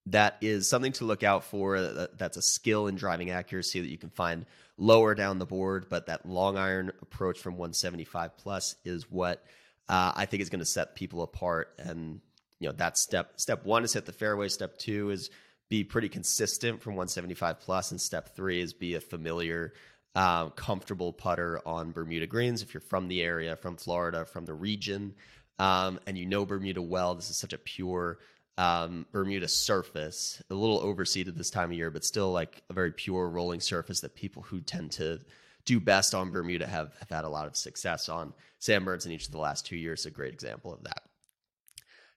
that 0.06 0.36
is 0.40 0.68
something 0.68 0.92
to 0.92 1.04
look 1.04 1.22
out 1.22 1.44
for. 1.44 1.80
That's 2.16 2.36
a 2.36 2.42
skill 2.42 2.86
in 2.86 2.96
driving 2.96 3.30
accuracy 3.30 3.80
that 3.80 3.88
you 3.88 3.98
can 3.98 4.10
find 4.10 4.46
lower 4.76 5.14
down 5.14 5.38
the 5.38 5.46
board, 5.46 5.86
but 5.88 6.06
that 6.06 6.26
long 6.26 6.58
iron 6.58 6.92
approach 7.00 7.38
from 7.38 7.54
175 7.54 8.36
plus 8.36 8.76
is 8.84 9.10
what 9.10 9.44
uh, 9.88 10.12
I 10.14 10.26
think 10.26 10.42
is 10.42 10.50
going 10.50 10.60
to 10.60 10.66
set 10.66 10.96
people 10.96 11.22
apart 11.22 11.74
and 11.78 12.20
you 12.60 12.68
know 12.68 12.74
that 12.76 12.96
step 12.96 13.32
step 13.36 13.64
one 13.64 13.84
is 13.84 13.92
hit 13.92 14.06
the 14.06 14.12
fairway. 14.12 14.48
Step 14.48 14.78
two 14.78 15.10
is 15.10 15.30
be 15.70 15.84
pretty 15.84 16.08
consistent 16.08 16.82
from 16.82 16.92
175 16.92 17.60
plus. 17.60 17.90
And 17.90 18.00
step 18.00 18.36
three 18.36 18.60
is 18.60 18.72
be 18.72 18.94
a 18.94 19.00
familiar 19.00 19.72
uh, 20.14 20.48
comfortable 20.50 21.12
putter 21.12 21.60
on 21.66 21.92
bermuda 21.92 22.26
greens. 22.26 22.62
If 22.62 22.74
you're 22.74 22.80
from 22.80 23.08
the 23.08 23.22
area 23.22 23.56
from 23.56 23.76
florida 23.76 24.24
from 24.24 24.44
the 24.44 24.54
region 24.54 25.14
um, 25.58 25.98
and 26.06 26.16
you 26.16 26.26
know 26.26 26.46
bermuda 26.46 26.80
well 26.80 27.16
this 27.16 27.30
is 27.30 27.36
such 27.36 27.52
a 27.52 27.58
pure 27.58 28.18
um, 28.56 29.06
bermuda 29.10 29.48
surface 29.48 30.40
a 30.48 30.54
little 30.54 30.80
overseeded 30.80 31.36
this 31.36 31.50
time 31.50 31.72
of 31.72 31.76
year 31.76 31.90
but 31.90 32.04
still 32.04 32.30
like 32.30 32.62
a 32.70 32.72
very 32.72 32.92
pure 32.92 33.28
rolling 33.28 33.58
surface 33.58 34.00
that 34.00 34.14
people 34.14 34.42
who 34.42 34.60
tend 34.60 34.92
to 34.92 35.18
do 35.64 35.80
best 35.80 36.14
on 36.14 36.30
bermuda 36.30 36.66
have, 36.66 36.94
have 37.00 37.10
had 37.10 37.24
a 37.24 37.28
lot 37.28 37.48
of 37.48 37.56
success 37.56 38.08
on. 38.08 38.32
Sam 38.60 38.84
burns 38.84 39.06
in 39.06 39.12
each 39.12 39.26
of 39.26 39.32
the 39.32 39.38
last 39.38 39.66
two 39.66 39.76
years 39.76 40.06
a 40.06 40.10
great 40.10 40.32
example 40.32 40.72
of 40.72 40.84
that 40.84 41.02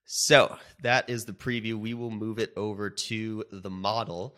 so 0.09 0.57
that 0.81 1.09
is 1.09 1.25
the 1.25 1.33
preview. 1.33 1.75
We 1.75 1.93
will 1.93 2.09
move 2.09 2.39
it 2.39 2.53
over 2.55 2.89
to 2.89 3.43
the 3.51 3.69
model 3.69 4.37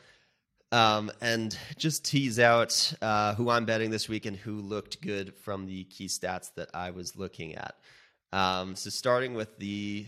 um, 0.71 1.11
and 1.21 1.55
just 1.77 2.03
tease 2.03 2.39
out 2.39 2.91
uh, 3.03 3.35
who 3.35 3.51
I'm 3.51 3.65
betting 3.65 3.91
this 3.91 4.09
week 4.09 4.25
and 4.25 4.35
who 4.35 4.59
looked 4.59 4.99
good 5.01 5.35
from 5.35 5.67
the 5.67 5.83
key 5.83 6.07
stats 6.07 6.51
that 6.55 6.69
I 6.73 6.89
was 6.89 7.15
looking 7.15 7.53
at. 7.53 7.75
Um, 8.33 8.75
so 8.75 8.89
starting 8.89 9.35
with 9.35 9.59
the 9.59 10.07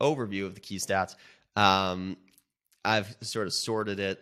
overview 0.00 0.46
of 0.46 0.54
the 0.56 0.60
key 0.60 0.78
stats, 0.78 1.14
um, 1.54 2.16
I've 2.84 3.16
sort 3.20 3.46
of 3.46 3.52
sorted 3.52 4.00
it 4.00 4.20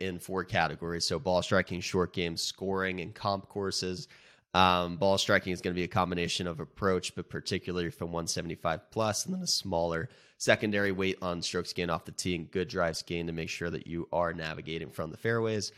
in 0.00 0.18
four 0.18 0.44
categories. 0.44 1.06
So 1.06 1.18
ball 1.18 1.42
striking, 1.42 1.82
short 1.82 2.14
game, 2.14 2.38
scoring, 2.38 3.00
and 3.00 3.14
comp 3.14 3.48
courses. 3.48 4.08
Um, 4.52 4.96
ball 4.96 5.16
striking 5.16 5.52
is 5.52 5.60
going 5.60 5.74
to 5.74 5.78
be 5.78 5.84
a 5.84 5.88
combination 5.88 6.46
of 6.46 6.58
approach, 6.58 7.14
but 7.14 7.28
particularly 7.28 7.90
from 7.90 8.08
175 8.08 8.90
plus, 8.90 9.24
and 9.24 9.34
then 9.34 9.42
a 9.42 9.46
smaller 9.46 10.08
secondary 10.38 10.90
weight 10.90 11.18
on 11.22 11.42
strokes 11.42 11.72
gained 11.72 11.90
off 11.90 12.04
the 12.04 12.12
tee 12.12 12.34
and 12.34 12.50
good 12.50 12.68
drives 12.68 13.02
gained 13.02 13.28
to 13.28 13.32
make 13.32 13.48
sure 13.48 13.70
that 13.70 13.86
you 13.86 14.08
are 14.12 14.32
navigating 14.32 14.90
from 14.90 15.10
the 15.10 15.16
fairways. 15.16 15.70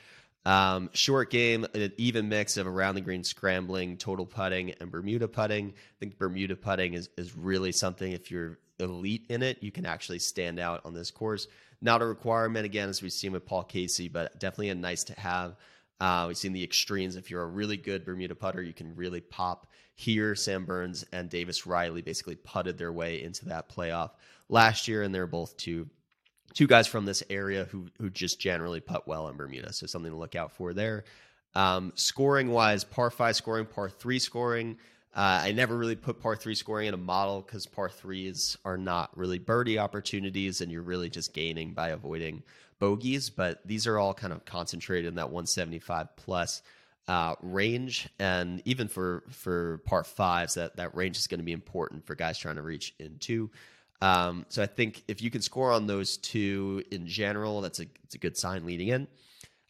Um, 0.44 0.90
short 0.92 1.30
game, 1.30 1.66
an 1.74 1.92
even 1.98 2.28
mix 2.28 2.56
of 2.56 2.66
around 2.66 2.94
the 2.94 3.00
green 3.00 3.24
scrambling, 3.24 3.96
total 3.96 4.26
putting, 4.26 4.70
and 4.80 4.90
Bermuda 4.90 5.28
putting. 5.28 5.68
I 5.68 5.98
think 6.00 6.18
Bermuda 6.18 6.56
putting 6.56 6.94
is, 6.94 7.10
is 7.16 7.36
really 7.36 7.72
something, 7.72 8.10
if 8.10 8.30
you're 8.30 8.58
elite 8.80 9.26
in 9.28 9.42
it, 9.42 9.62
you 9.62 9.70
can 9.70 9.86
actually 9.86 10.18
stand 10.18 10.58
out 10.58 10.80
on 10.84 10.94
this 10.94 11.10
course. 11.10 11.46
Not 11.80 12.02
a 12.02 12.06
requirement, 12.06 12.64
again, 12.64 12.88
as 12.88 13.02
we've 13.02 13.12
seen 13.12 13.32
with 13.32 13.44
Paul 13.44 13.64
Casey, 13.64 14.08
but 14.08 14.38
definitely 14.38 14.70
a 14.70 14.74
nice 14.74 15.04
to 15.04 15.20
have. 15.20 15.56
Uh, 16.02 16.24
we've 16.26 16.36
seen 16.36 16.52
the 16.52 16.64
extremes. 16.64 17.14
If 17.14 17.30
you're 17.30 17.44
a 17.44 17.46
really 17.46 17.76
good 17.76 18.04
Bermuda 18.04 18.34
putter, 18.34 18.60
you 18.60 18.72
can 18.72 18.92
really 18.96 19.20
pop 19.20 19.68
here. 19.94 20.34
Sam 20.34 20.64
Burns 20.64 21.04
and 21.12 21.30
Davis 21.30 21.64
Riley 21.64 22.02
basically 22.02 22.34
putted 22.34 22.76
their 22.76 22.92
way 22.92 23.22
into 23.22 23.44
that 23.44 23.68
playoff 23.68 24.10
last 24.48 24.88
year, 24.88 25.04
and 25.04 25.14
they're 25.14 25.28
both 25.28 25.56
two 25.56 25.88
two 26.54 26.66
guys 26.66 26.88
from 26.88 27.04
this 27.04 27.22
area 27.30 27.66
who 27.66 27.86
who 28.00 28.10
just 28.10 28.40
generally 28.40 28.80
putt 28.80 29.06
well 29.06 29.28
in 29.28 29.36
Bermuda. 29.36 29.72
So 29.72 29.86
something 29.86 30.10
to 30.10 30.18
look 30.18 30.34
out 30.34 30.50
for 30.50 30.74
there. 30.74 31.04
Um, 31.54 31.92
scoring 31.94 32.50
wise, 32.50 32.82
par 32.82 33.12
five 33.12 33.36
scoring, 33.36 33.66
par 33.66 33.88
three 33.88 34.18
scoring. 34.18 34.78
Uh, 35.14 35.42
I 35.44 35.52
never 35.52 35.78
really 35.78 35.94
put 35.94 36.20
par 36.20 36.34
three 36.34 36.56
scoring 36.56 36.88
in 36.88 36.94
a 36.94 36.96
model 36.96 37.42
because 37.42 37.64
par 37.64 37.88
threes 37.88 38.56
are 38.64 38.76
not 38.76 39.16
really 39.16 39.38
birdie 39.38 39.78
opportunities, 39.78 40.62
and 40.62 40.72
you're 40.72 40.82
really 40.82 41.10
just 41.10 41.32
gaining 41.32 41.74
by 41.74 41.90
avoiding 41.90 42.42
bogeys, 42.82 43.30
but 43.30 43.60
these 43.64 43.86
are 43.86 43.96
all 43.96 44.12
kind 44.12 44.32
of 44.32 44.44
concentrated 44.44 45.06
in 45.06 45.14
that 45.14 45.30
175 45.30 46.16
plus 46.16 46.62
uh, 47.06 47.36
range. 47.40 48.08
And 48.18 48.60
even 48.64 48.88
for 48.88 49.22
for 49.30 49.78
par 49.84 50.02
fives, 50.02 50.54
that 50.54 50.76
that 50.76 50.92
range 50.96 51.16
is 51.16 51.28
going 51.28 51.38
to 51.38 51.44
be 51.44 51.52
important 51.52 52.04
for 52.04 52.16
guys 52.16 52.38
trying 52.38 52.56
to 52.56 52.62
reach 52.62 52.92
into. 52.98 53.52
Um, 54.00 54.46
so 54.48 54.64
I 54.64 54.66
think 54.66 55.04
if 55.06 55.22
you 55.22 55.30
can 55.30 55.42
score 55.42 55.70
on 55.70 55.86
those 55.86 56.16
two 56.16 56.82
in 56.90 57.06
general, 57.06 57.60
that's 57.60 57.78
a 57.78 57.86
it's 58.02 58.16
a 58.16 58.18
good 58.18 58.36
sign 58.36 58.66
leading 58.66 58.88
in. 58.88 59.06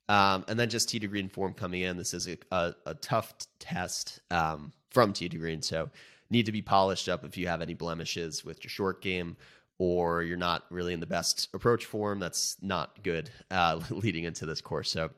Um, 0.09 0.47
and 0.49 0.59
then 0.59 0.71
just 0.71 0.89
tee 0.89 0.99
to 0.99 1.07
green 1.07 1.29
form 1.29 1.53
coming 1.53 1.83
in. 1.83 1.99
This 1.99 2.15
is 2.15 2.29
a, 2.29 2.39
a, 2.51 2.75
a 2.87 2.95
tough 2.95 3.35
test 3.59 4.21
um, 4.31 4.73
from 4.91 5.13
tee 5.13 5.29
to 5.29 5.37
green, 5.37 5.61
so 5.61 5.91
need 6.31 6.47
to 6.47 6.53
be 6.53 6.63
polished 6.63 7.11
up 7.11 7.27
if 7.27 7.37
you 7.37 7.47
have 7.47 7.61
any 7.61 7.75
blemishes 7.75 8.43
with 8.43 8.65
your 8.65 8.71
short 8.71 9.03
game 9.03 9.37
or 9.83 10.23
you're 10.23 10.37
not 10.37 10.65
really 10.71 10.93
in 10.93 11.01
the 11.01 11.07
best 11.07 11.49
approach 11.55 11.87
form, 11.87 12.21
that's 12.21 12.57
not 12.63 13.03
good 13.03 13.31
uh, 13.51 13.81
leading 13.91 14.25
into 14.25 14.47
this 14.47 14.61
course. 14.61 14.91
So 14.91 15.11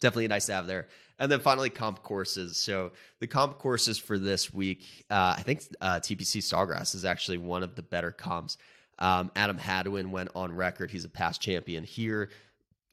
definitely 0.00 0.28
nice 0.28 0.46
to 0.46 0.54
have 0.54 0.66
there. 0.66 0.88
And 1.18 1.30
then 1.30 1.40
finally, 1.40 1.68
comp 1.68 2.02
courses. 2.02 2.56
So 2.56 2.92
the 3.18 3.26
comp 3.26 3.58
courses 3.58 3.98
for 3.98 4.18
this 4.18 4.54
week, 4.54 5.04
uh, 5.10 5.34
I 5.36 5.42
think 5.42 5.62
uh, 5.82 5.96
TPC 5.96 6.38
Sawgrass 6.38 6.94
is 6.94 7.04
actually 7.04 7.36
one 7.36 7.62
of 7.62 7.74
the 7.74 7.82
better 7.82 8.10
comps. 8.10 8.56
Um, 8.98 9.30
Adam 9.36 9.58
Hadwin 9.58 10.10
went 10.10 10.30
on 10.34 10.54
record. 10.54 10.90
He's 10.90 11.04
a 11.04 11.10
past 11.10 11.42
champion 11.42 11.84
here 11.84 12.30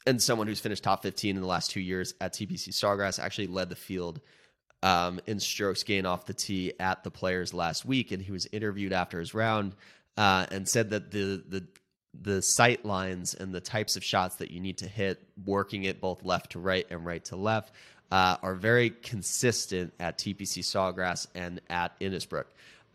and 0.08 0.22
someone 0.22 0.48
who's 0.48 0.62
finished 0.62 0.84
top 0.84 1.04
15 1.04 1.36
in 1.36 1.42
the 1.42 1.48
last 1.48 1.70
two 1.70 1.82
years 1.82 2.14
at 2.22 2.34
TPC 2.34 2.70
Sawgrass 2.70 3.20
actually 3.20 3.48
led 3.48 3.70
the 3.70 3.76
field 3.76 4.22
um, 4.82 5.20
in 5.28 5.40
strokes 5.40 5.84
gain 5.84 6.06
off 6.06 6.26
the 6.26 6.34
tee 6.34 6.72
at 6.80 7.04
the 7.04 7.12
players 7.12 7.54
last 7.54 7.86
week. 7.86 8.12
And 8.12 8.22
he 8.22 8.32
was 8.32 8.48
interviewed 8.54 8.94
after 8.94 9.20
his 9.20 9.34
round 9.34 9.76
uh, 10.18 10.46
and 10.52 10.68
said 10.68 10.90
that 10.90 11.12
the 11.12 11.44
the 11.48 11.64
the 12.20 12.42
sight 12.42 12.84
lines 12.84 13.36
and 13.36 13.54
the 13.54 13.62
types 13.62 13.96
of 13.96 14.04
shots 14.04 14.38
that 14.38 14.50
you 14.50 14.60
need 14.60 14.80
to 14.80 14.88
hit, 14.88 15.24
working 15.46 15.84
it 15.84 16.02
both 16.02 16.24
left 16.24 16.54
to 16.54 16.60
right 16.60 16.86
and 16.90 17.06
right 17.06 17.24
to 17.26 17.36
left, 17.36 17.72
uh, 18.12 18.38
are 18.42 18.56
very 18.56 18.90
consistent 18.90 19.94
at 20.00 20.18
TPC 20.18 20.64
Sawgrass 20.64 21.28
and 21.36 21.62
at 21.70 22.00
Innisbrook. 22.00 22.46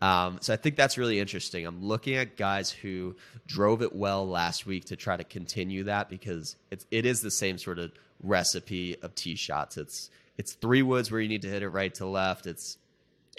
Um, 0.01 0.39
so 0.41 0.53
I 0.53 0.57
think 0.57 0.75
that's 0.75 0.97
really 0.97 1.19
interesting. 1.19 1.65
I'm 1.65 1.81
looking 1.81 2.15
at 2.15 2.35
guys 2.35 2.69
who 2.69 3.15
drove 3.47 3.81
it 3.81 3.95
well 3.95 4.27
last 4.27 4.65
week 4.65 4.85
to 4.85 4.97
try 4.97 5.15
to 5.15 5.23
continue 5.23 5.85
that 5.85 6.09
because 6.09 6.57
it's 6.71 6.85
it 6.91 7.05
is 7.05 7.21
the 7.21 7.31
same 7.31 7.57
sort 7.57 7.79
of 7.79 7.93
recipe 8.21 8.97
of 9.01 9.15
tee 9.15 9.35
shots. 9.35 9.77
It's 9.77 10.09
it's 10.37 10.53
three 10.53 10.81
woods 10.81 11.09
where 11.09 11.21
you 11.21 11.29
need 11.29 11.43
to 11.43 11.47
hit 11.47 11.63
it 11.63 11.69
right 11.69 11.93
to 11.95 12.05
left. 12.05 12.47
It's 12.47 12.77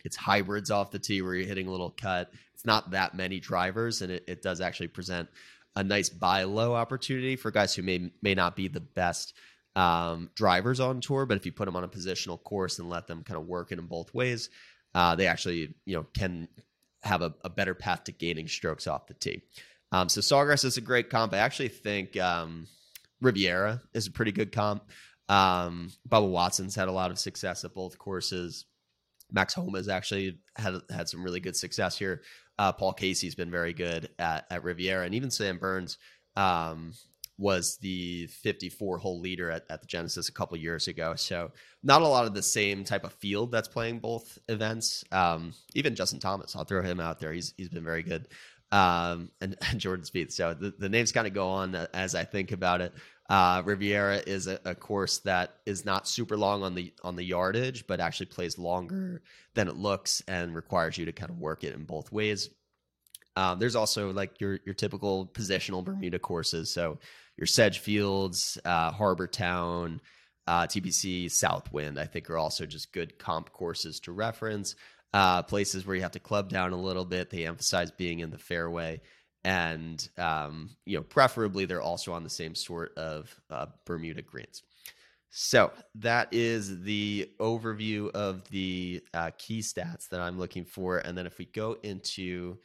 it's 0.05 0.17
hybrids 0.17 0.71
off 0.71 0.91
the 0.91 0.99
tee 0.99 1.23
where 1.23 1.35
you're 1.35 1.47
hitting 1.47 1.67
a 1.67 1.71
little 1.71 1.91
cut. 1.91 2.33
It's 2.55 2.65
not 2.65 2.91
that 2.91 3.15
many 3.15 3.41
drivers, 3.41 4.03
and 4.03 4.11
it, 4.11 4.25
it 4.27 4.43
does 4.43 4.61
actually 4.61 4.89
present 4.89 5.29
a 5.77 5.83
nice 5.83 6.09
buy 6.09 6.45
low 6.45 6.75
opportunity 6.75 7.37
for 7.37 7.51
guys 7.51 7.75
who 7.75 7.83
may 7.83 8.11
may 8.23 8.35
not 8.35 8.57
be 8.57 8.69
the 8.69 8.81
best 8.81 9.35
um, 9.77 10.31
drivers 10.35 10.81
on 10.81 11.01
tour, 11.01 11.27
but 11.27 11.37
if 11.37 11.47
you 11.47 11.53
put 11.53 11.65
them 11.67 11.77
on 11.77 11.85
a 11.85 11.89
positional 11.89 12.43
course 12.43 12.79
and 12.79 12.89
let 12.89 13.07
them 13.07 13.25
kind 13.25 13.39
of 13.39 13.47
work 13.47 13.73
in 13.73 13.77
them 13.77 13.87
both 13.87 14.15
ways, 14.15 14.51
uh, 14.95 15.17
they 15.17 15.27
actually 15.27 15.75
you 15.85 15.97
know 15.97 16.07
can 16.15 16.49
have 17.03 17.23
a, 17.23 17.35
a, 17.45 17.51
better 17.51 17.75
path 17.75 18.05
to 18.05 18.13
gaining 18.13 18.49
strokes 18.49 18.87
off 18.87 19.07
the 19.07 19.15
tee. 19.15 19.43
Um, 19.93 20.09
so 20.09 20.23
Sawgrass 20.23 20.65
is 20.65 20.79
a 20.79 20.81
great 20.81 21.11
comp. 21.11 21.35
I 21.35 21.39
actually 21.39 21.69
think 21.69 22.17
um, 22.17 22.67
Riviera 23.21 23.83
is 23.93 24.07
a 24.07 24.11
pretty 24.11 24.33
good 24.33 24.53
comp. 24.53 24.85
Um, 25.29 25.93
Bubba 26.09 26.31
Watson's 26.31 26.75
had 26.75 26.89
a 26.89 26.93
lot 26.93 27.11
of 27.11 27.19
success 27.19 27.65
at 27.65 27.75
both 27.75 27.99
courses. 27.99 28.65
Max 29.35 29.53
Homa 29.53 29.79
has 29.79 29.89
actually 29.89 30.39
had 30.57 30.75
had 30.91 31.09
some 31.09 31.23
really 31.23 31.41
good 31.41 31.57
success 31.57 31.99
here. 31.99 32.23
Uh, 32.59 32.73
Paul 32.73 32.93
Casey's 32.93 33.35
been 33.35 33.51
very 33.51 33.73
good 33.73 34.09
at, 34.19 34.47
at 34.51 34.63
Riviera, 34.63 35.05
and 35.05 35.15
even 35.15 35.31
Sam 35.31 35.59
Burns 35.59 35.99
um, 36.37 36.93
was 37.37 37.79
the 37.79 38.29
54 38.29 38.99
hole 38.99 39.21
leader 39.21 39.51
at, 39.51 39.65
at 39.69 39.81
the 39.81 39.89
Genesis 39.89 40.29
a 40.29 40.33
couple 40.33 40.57
years 40.57 40.87
ago. 40.87 41.15
So 41.17 41.51
not 41.83 42.03
a 42.03 42.07
lot 42.07 42.27
of 42.27 42.35
the 42.35 42.43
same 42.45 42.85
type 42.85 43.03
of 43.03 43.13
field 43.15 43.51
that's 43.51 43.67
playing 43.67 43.99
both 43.99 44.39
events. 44.49 45.05
Um, 45.11 45.53
even 45.75 45.97
Justin 45.97 46.21
Thomas, 46.21 46.55
I'll 46.55 46.65
throw 46.65 46.83
him 46.83 47.01
out 47.01 47.19
there. 47.19 47.33
He's 47.33 47.53
he's 47.57 47.69
been 47.69 47.85
very 47.85 48.05
good. 48.05 48.29
Um, 48.71 49.31
and, 49.41 49.57
and, 49.71 49.81
Jordan 49.81 50.05
Spieth. 50.05 50.33
So 50.33 50.55
the, 50.55 50.75
the 50.79 50.89
names 50.89 51.13
kind 51.13 51.27
of 51.27 51.33
go 51.33 51.49
on 51.49 51.75
as 51.93 52.15
I 52.15 52.25
think 52.25 52.53
about 52.53 52.81
it. 52.81 52.93
Uh, 53.29 53.63
Riviera 53.65 54.19
is 54.19 54.47
a, 54.47 54.61
a, 54.67 54.75
course 54.75 55.19
that 55.21 55.57
is 55.65 55.87
not 55.87 56.07
super 56.07 56.37
long 56.37 56.63
on 56.63 56.75
the 56.75 56.93
on 57.03 57.17
the 57.17 57.25
yardage, 57.25 57.87
but 57.87 57.99
actually 57.99 58.27
plays 58.27 58.59
longer 58.59 59.23
than 59.55 59.67
it 59.67 59.77
looks 59.77 60.23
and 60.29 60.55
requires 60.55 60.99
you 60.99 61.07
to 61.07 61.13
kind 61.13 61.31
of 61.31 61.39
work 61.39 61.65
it 61.65 61.75
in 61.75 61.85
both 61.85 62.13
ways. 62.13 62.51
Um, 63.37 63.59
there's 63.59 63.77
also 63.77 64.13
like 64.13 64.41
your 64.43 64.61
your 64.67 64.75
typical 64.75 65.27
positional 65.27 65.83
Bermuda 65.83 66.19
courses, 66.19 66.71
so 66.71 66.99
your 67.39 67.47
Sedgefields, 67.47 68.59
uh, 68.63 68.93
Harbour 68.93 69.27
Town, 69.27 70.03
uh, 70.47 70.67
TPC, 70.67 71.31
Southwind, 71.31 71.99
I 71.99 72.05
think 72.05 72.29
are 72.29 72.37
also 72.37 72.67
just 72.67 72.93
good 72.93 73.19
comp 73.19 73.53
courses 73.53 74.01
to 74.01 74.13
reference. 74.13 74.75
Uh, 75.15 75.43
places 75.43 75.87
where 75.87 75.97
you 75.97 76.03
have 76.03 76.11
to 76.11 76.21
club 76.21 76.51
down 76.51 76.73
a 76.73 76.77
little 76.77 77.05
bit. 77.05 77.31
They 77.31 77.47
emphasize 77.47 77.91
being 77.91 78.19
in 78.19 78.31
the 78.31 78.39
fairway 78.39 79.01
and 79.45 80.09
um, 80.19 80.71
you 80.85 80.97
know 80.97 81.03
preferably 81.03 81.65
they're 81.65 81.83
also 81.83 82.13
on 82.13 82.25
the 82.25 82.31
same 82.31 82.55
sort 82.55 82.97
of 82.97 83.35
uh, 83.51 83.67
Bermuda 83.85 84.23
greens. 84.23 84.63
So 85.31 85.73
that 85.97 86.29
is 86.31 86.83
the 86.83 87.29
overview 87.41 88.11
of 88.13 88.49
the 88.51 89.03
uh, 89.13 89.31
key 89.37 89.61
stats 89.61 90.09
that 90.11 90.21
I'm 90.21 90.39
looking 90.39 90.65
for, 90.65 90.99
and 90.99 91.19
then 91.19 91.27
if 91.27 91.39
we 91.39 91.47
go 91.47 91.77
into 91.83 92.59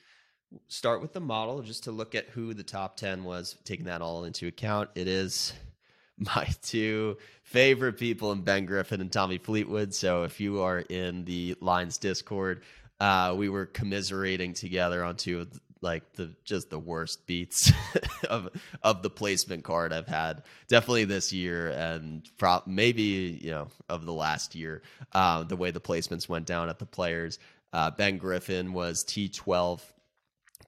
start 0.68 1.02
with 1.02 1.14
the 1.14 1.20
model 1.20 1.62
just 1.62 1.84
to 1.84 1.92
look 1.92 2.16
at 2.16 2.30
who 2.30 2.54
the 2.54 2.64
top 2.64 2.98
10 2.98 3.24
was 3.24 3.56
taking 3.66 3.86
that 3.86 4.02
all 4.02 4.24
into 4.24 4.48
account 4.48 4.90
it 4.96 5.08
is 5.08 5.54
my 6.18 6.48
two 6.62 7.18
favorite 7.44 7.98
people 7.98 8.32
in 8.32 8.42
ben 8.42 8.66
griffin 8.66 9.00
and 9.02 9.12
tommy 9.12 9.38
fleetwood 9.38 9.94
so 9.94 10.24
if 10.24 10.40
you 10.40 10.62
are 10.62 10.80
in 10.80 11.24
the 11.26 11.56
lines 11.62 11.98
discord 11.98 12.64
uh, 13.00 13.34
we 13.38 13.48
were 13.48 13.66
commiserating 13.66 14.54
together 14.54 15.04
on 15.04 15.16
two 15.16 15.42
of 15.42 15.62
like 15.82 16.14
the 16.14 16.36
just 16.44 16.70
the 16.70 16.80
worst 16.80 17.26
beats 17.26 17.72
of 18.30 18.50
of 18.84 19.02
the 19.02 19.10
placement 19.10 19.64
card 19.64 19.94
I've 19.94 20.08
had 20.08 20.44
definitely 20.68 21.06
this 21.06 21.32
year 21.32 21.70
and 21.70 22.28
pro- 22.38 22.64
maybe 22.66 23.40
you 23.42 23.52
know 23.52 23.68
of 23.88 24.06
the 24.06 24.14
last 24.14 24.56
year. 24.56 24.82
Uh, 25.14 25.44
the 25.44 25.56
way 25.56 25.72
the 25.72 25.82
placements 25.82 26.28
went 26.28 26.46
down 26.46 26.70
at 26.70 26.80
the 26.80 26.86
players 26.86 27.40
uh, 27.74 27.92
Ben 27.92 28.18
Griffin 28.18 28.74
was 28.74 29.04
T12 29.04 29.82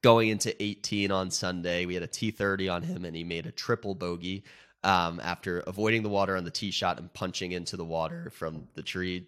going 0.01 0.29
into 0.29 0.61
18 0.61 1.11
on 1.11 1.31
Sunday. 1.31 1.85
We 1.85 1.93
had 1.93 2.03
a 2.03 2.07
T30 2.07 2.71
on 2.71 2.83
him 2.83 3.05
and 3.05 3.15
he 3.15 3.23
made 3.23 3.45
a 3.45 3.51
triple 3.51 3.95
bogey 3.95 4.43
um, 4.83 5.19
after 5.23 5.59
avoiding 5.59 6.03
the 6.03 6.09
water 6.09 6.35
on 6.35 6.43
the 6.43 6.51
tee 6.51 6.71
shot 6.71 6.99
and 6.99 7.11
punching 7.13 7.51
into 7.51 7.77
the 7.77 7.85
water 7.85 8.31
from 8.31 8.67
the 8.75 8.81
tree 8.81 9.27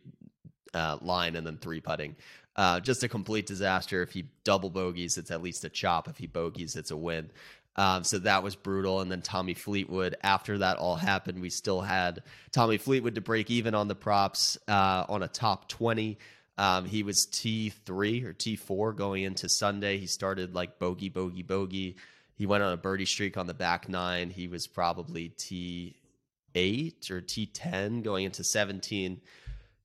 uh, 0.74 0.98
line 1.02 1.36
and 1.36 1.46
then 1.46 1.58
three 1.58 1.80
putting 1.80 2.16
uh, 2.56 2.80
just 2.80 3.04
a 3.04 3.08
complete 3.08 3.46
disaster. 3.46 4.02
If 4.02 4.12
he 4.12 4.26
double 4.44 4.70
bogeys, 4.70 5.18
it's 5.18 5.32
at 5.32 5.42
least 5.42 5.66
a 5.66 5.70
chop. 5.70 6.08
If 6.08 6.18
he 6.18 6.28
bogeys, 6.28 6.76
it's 6.76 6.92
a 6.92 6.98
win. 6.98 7.32
Um, 7.76 8.04
so 8.04 8.20
that 8.20 8.44
was 8.44 8.56
brutal. 8.56 9.02
And 9.02 9.12
then 9.12 9.22
Tommy 9.22 9.56
Fleetwood, 9.56 10.16
after 10.22 10.60
that 10.60 10.78
all 10.78 10.96
happened, 10.96 11.42
we 11.42 11.50
still 11.50 11.82
had 11.82 12.22
Tommy 12.52 12.78
Fleetwood 12.78 13.16
to 13.16 13.22
break 13.22 13.50
even 13.50 13.74
on 13.74 13.88
the 13.88 13.96
props 13.96 14.58
uh, 14.68 15.06
on 15.10 15.24
a 15.24 15.28
top 15.28 15.68
20. 15.70 16.18
Um, 16.58 16.86
he 16.86 17.02
was 17.02 17.26
T3 17.26 18.26
or 18.26 18.34
T4 18.34 18.96
going 18.96 19.24
into 19.24 19.50
Sunday. 19.50 19.98
He 19.98 20.06
started 20.06 20.54
like 20.54 20.78
bogey, 20.78 21.10
bogey, 21.10 21.42
bogey. 21.42 21.96
He 22.36 22.46
went 22.46 22.64
on 22.64 22.74
a 22.74 22.78
birdie 22.78 23.06
streak 23.06 23.38
on 23.38 23.48
the 23.48 23.54
back 23.54 23.90
nine. 23.90 24.30
He 24.30 24.48
was 24.48 24.68
probably 24.68 25.30
T8 25.30 27.10
or 27.10 27.22
T10 27.22 28.04
going 28.04 28.26
into 28.26 28.44
17 28.44 29.22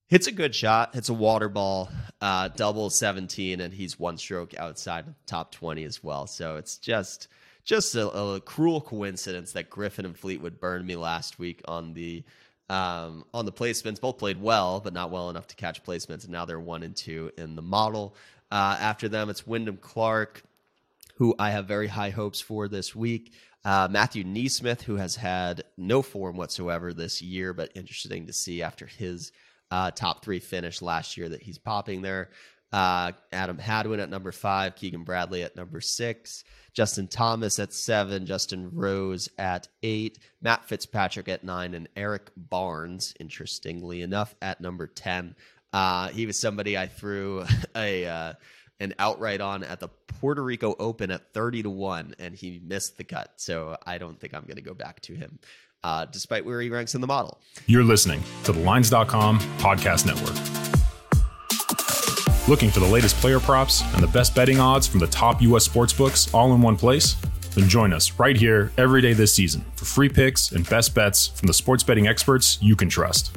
hits 0.08 0.26
a 0.26 0.32
good 0.32 0.54
shot, 0.54 0.94
hits 0.94 1.08
a 1.08 1.14
water 1.14 1.48
ball, 1.48 1.90
uh, 2.20 2.48
double 2.48 2.90
17, 2.90 3.60
and 3.60 3.72
he's 3.72 3.98
one 3.98 4.18
stroke 4.18 4.54
outside 4.58 5.06
of 5.06 5.14
top 5.26 5.52
20 5.52 5.84
as 5.84 6.02
well. 6.02 6.26
So 6.26 6.56
it's 6.56 6.78
just 6.78 7.28
just 7.64 7.94
a, 7.94 8.08
a, 8.08 8.40
cruel 8.40 8.80
coincidence 8.80 9.52
that 9.52 9.68
Griffin 9.68 10.06
and 10.06 10.18
Fleetwood 10.18 10.58
burned 10.58 10.86
me 10.86 10.96
last 10.96 11.38
week 11.38 11.60
on 11.66 11.92
the 11.92 12.24
um, 12.70 13.24
on 13.34 13.44
the 13.44 13.52
placements. 13.52 14.00
Both 14.00 14.18
played 14.18 14.40
well, 14.40 14.80
but 14.80 14.94
not 14.94 15.10
well 15.10 15.28
enough 15.28 15.46
to 15.48 15.56
catch 15.56 15.84
placements, 15.84 16.24
and 16.24 16.30
now 16.30 16.46
they're 16.46 16.58
one 16.58 16.82
and 16.82 16.96
two 16.96 17.30
in 17.36 17.56
the 17.56 17.62
model. 17.62 18.16
Uh, 18.50 18.76
after 18.80 19.08
them, 19.08 19.28
it's 19.28 19.46
Wyndham 19.46 19.76
Clark, 19.76 20.42
who 21.16 21.34
I 21.38 21.50
have 21.50 21.66
very 21.66 21.88
high 21.88 22.10
hopes 22.10 22.40
for 22.40 22.68
this 22.68 22.96
week. 22.96 23.34
Uh, 23.64 23.86
Matthew 23.90 24.24
NeSmith, 24.24 24.82
who 24.82 24.96
has 24.96 25.16
had 25.16 25.64
no 25.76 26.00
form 26.00 26.38
whatsoever 26.38 26.94
this 26.94 27.20
year, 27.20 27.52
but 27.52 27.70
interesting 27.74 28.26
to 28.26 28.32
see 28.32 28.62
after 28.62 28.86
his 28.86 29.30
uh, 29.70 29.90
top 29.90 30.24
three 30.24 30.40
finish 30.40 30.82
last 30.82 31.16
year 31.16 31.28
that 31.28 31.42
he's 31.42 31.58
popping 31.58 32.02
there. 32.02 32.30
Uh, 32.72 33.12
Adam 33.32 33.58
Hadwin 33.58 34.00
at 34.00 34.10
number 34.10 34.30
five, 34.30 34.76
Keegan 34.76 35.02
Bradley 35.02 35.42
at 35.42 35.56
number 35.56 35.80
six, 35.80 36.44
Justin 36.74 37.08
Thomas 37.08 37.58
at 37.58 37.72
seven, 37.72 38.26
Justin 38.26 38.70
Rose 38.74 39.30
at 39.38 39.68
eight, 39.82 40.18
Matt 40.42 40.68
Fitzpatrick 40.68 41.28
at 41.28 41.44
nine, 41.44 41.72
and 41.72 41.88
Erik 41.96 42.30
Barnes, 42.36 43.14
interestingly 43.18 44.02
enough, 44.02 44.34
at 44.42 44.60
number 44.60 44.86
10. 44.86 45.34
Uh, 45.72 46.08
he 46.08 46.26
was 46.26 46.38
somebody 46.38 46.76
I 46.76 46.86
threw 46.86 47.44
a 47.76 48.06
uh, 48.06 48.32
an 48.80 48.94
outright 48.98 49.40
on 49.40 49.64
at 49.64 49.80
the 49.80 49.88
Puerto 49.88 50.42
Rico 50.42 50.74
Open 50.78 51.10
at 51.10 51.32
30 51.32 51.64
to 51.64 51.70
1, 51.70 52.16
and 52.18 52.34
he 52.34 52.60
missed 52.62 52.96
the 52.96 53.04
cut. 53.04 53.32
So 53.36 53.76
I 53.86 53.98
don't 53.98 54.20
think 54.20 54.34
I'm 54.34 54.44
going 54.44 54.56
to 54.56 54.62
go 54.62 54.74
back 54.74 55.00
to 55.02 55.14
him 55.14 55.38
uh, 55.84 56.06
despite 56.06 56.44
where 56.44 56.60
he 56.60 56.70
ranks 56.70 56.94
in 56.94 57.00
the 57.00 57.06
model. 57.06 57.40
You're 57.66 57.84
listening 57.84 58.22
to 58.44 58.52
the 58.52 58.60
Lines.com 58.60 59.38
podcast 59.58 60.06
network. 60.06 60.36
Looking 62.48 62.70
for 62.70 62.80
the 62.80 62.86
latest 62.86 63.16
player 63.16 63.40
props 63.40 63.82
and 63.92 64.02
the 64.02 64.08
best 64.08 64.34
betting 64.34 64.58
odds 64.58 64.86
from 64.86 65.00
the 65.00 65.06
top 65.06 65.42
U.S. 65.42 65.68
sportsbooks 65.68 66.32
all 66.32 66.54
in 66.54 66.62
one 66.62 66.76
place? 66.76 67.14
Then 67.54 67.68
join 67.68 67.92
us 67.92 68.12
right 68.18 68.36
here 68.36 68.72
every 68.78 69.02
day 69.02 69.12
this 69.12 69.34
season 69.34 69.64
for 69.74 69.84
free 69.84 70.08
picks 70.08 70.52
and 70.52 70.68
best 70.68 70.94
bets 70.94 71.26
from 71.28 71.46
the 71.46 71.52
sports 71.52 71.82
betting 71.82 72.06
experts 72.06 72.58
you 72.62 72.74
can 72.74 72.88
trust. 72.88 73.36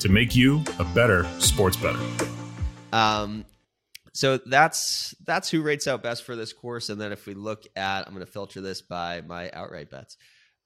to 0.00 0.08
make 0.08 0.34
you 0.34 0.62
a 0.78 0.84
better 0.84 1.24
sports 1.38 1.76
better. 1.76 2.00
Um, 2.92 3.44
so 4.12 4.38
that's 4.38 5.14
that's 5.24 5.50
who 5.50 5.62
rates 5.62 5.88
out 5.88 6.02
best 6.02 6.22
for 6.22 6.36
this 6.36 6.52
course. 6.52 6.88
And 6.88 7.00
then 7.00 7.10
if 7.12 7.26
we 7.26 7.34
look 7.34 7.64
at, 7.74 8.06
I'm 8.06 8.14
going 8.14 8.24
to 8.24 8.30
filter 8.30 8.60
this 8.60 8.80
by 8.80 9.22
my 9.22 9.50
outright 9.50 9.90
bets. 9.90 10.16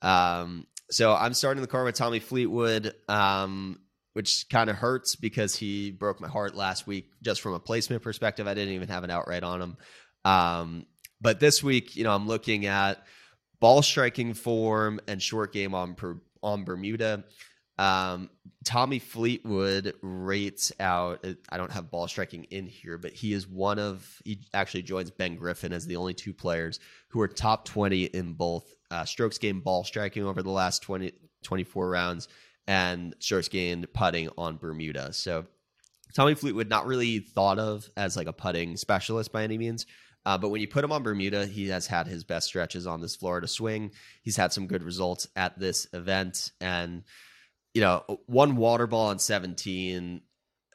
Um, 0.02 0.66
so 0.90 1.14
I'm 1.14 1.34
starting 1.34 1.62
the 1.62 1.66
car 1.66 1.84
with 1.84 1.94
Tommy 1.94 2.20
Fleetwood, 2.20 2.94
um, 3.08 3.80
which 4.12 4.46
kind 4.50 4.68
of 4.68 4.76
hurts 4.76 5.16
because 5.16 5.56
he 5.56 5.90
broke 5.90 6.20
my 6.20 6.28
heart 6.28 6.54
last 6.54 6.86
week. 6.86 7.10
Just 7.22 7.40
from 7.40 7.54
a 7.54 7.60
placement 7.60 8.02
perspective, 8.02 8.46
I 8.46 8.54
didn't 8.54 8.74
even 8.74 8.88
have 8.88 9.04
an 9.04 9.10
outright 9.10 9.42
on 9.42 9.62
him. 9.62 9.76
Um, 10.24 10.86
but 11.20 11.40
this 11.40 11.62
week, 11.62 11.96
you 11.96 12.04
know, 12.04 12.14
I'm 12.14 12.26
looking 12.26 12.66
at 12.66 13.02
ball 13.60 13.82
striking 13.82 14.34
form 14.34 15.00
and 15.08 15.22
short 15.22 15.52
game 15.52 15.74
on 15.74 15.96
on 16.42 16.64
Bermuda. 16.64 17.24
Um, 17.78 18.30
Tommy 18.64 18.98
Fleetwood 18.98 19.94
rates 20.02 20.72
out. 20.80 21.24
I 21.48 21.56
don't 21.56 21.70
have 21.70 21.90
ball 21.90 22.08
striking 22.08 22.44
in 22.44 22.66
here, 22.66 22.98
but 22.98 23.12
he 23.12 23.32
is 23.32 23.46
one 23.46 23.78
of. 23.78 24.20
He 24.24 24.40
actually 24.52 24.82
joins 24.82 25.10
Ben 25.10 25.36
Griffin 25.36 25.72
as 25.72 25.86
the 25.86 25.96
only 25.96 26.14
two 26.14 26.34
players 26.34 26.80
who 27.08 27.20
are 27.20 27.28
top 27.28 27.64
twenty 27.64 28.04
in 28.04 28.34
both 28.34 28.74
uh, 28.90 29.04
strokes 29.04 29.38
gained 29.38 29.64
ball 29.64 29.84
striking 29.84 30.24
over 30.24 30.42
the 30.42 30.50
last 30.50 30.82
20, 30.82 31.12
24 31.42 31.90
rounds 31.90 32.28
and 32.66 33.14
strokes 33.18 33.48
gained 33.48 33.92
putting 33.92 34.28
on 34.36 34.56
Bermuda. 34.56 35.12
So 35.12 35.46
Tommy 36.14 36.34
Fleetwood 36.34 36.68
not 36.68 36.86
really 36.86 37.20
thought 37.20 37.58
of 37.58 37.88
as 37.96 38.16
like 38.16 38.26
a 38.26 38.32
putting 38.32 38.76
specialist 38.76 39.32
by 39.32 39.44
any 39.44 39.58
means. 39.58 39.86
Uh, 40.26 40.36
but 40.36 40.48
when 40.48 40.60
you 40.60 40.68
put 40.68 40.84
him 40.84 40.92
on 40.92 41.02
Bermuda, 41.02 41.46
he 41.46 41.68
has 41.68 41.86
had 41.86 42.06
his 42.06 42.24
best 42.24 42.48
stretches 42.48 42.86
on 42.86 43.00
this 43.00 43.16
Florida 43.16 43.46
swing. 43.48 43.92
He's 44.22 44.36
had 44.36 44.52
some 44.52 44.66
good 44.66 44.82
results 44.82 45.28
at 45.36 45.58
this 45.58 45.86
event. 45.92 46.52
And, 46.60 47.04
you 47.78 47.84
know, 47.84 48.02
one 48.26 48.56
water 48.56 48.88
ball 48.88 49.10
on 49.10 49.20
17, 49.20 50.20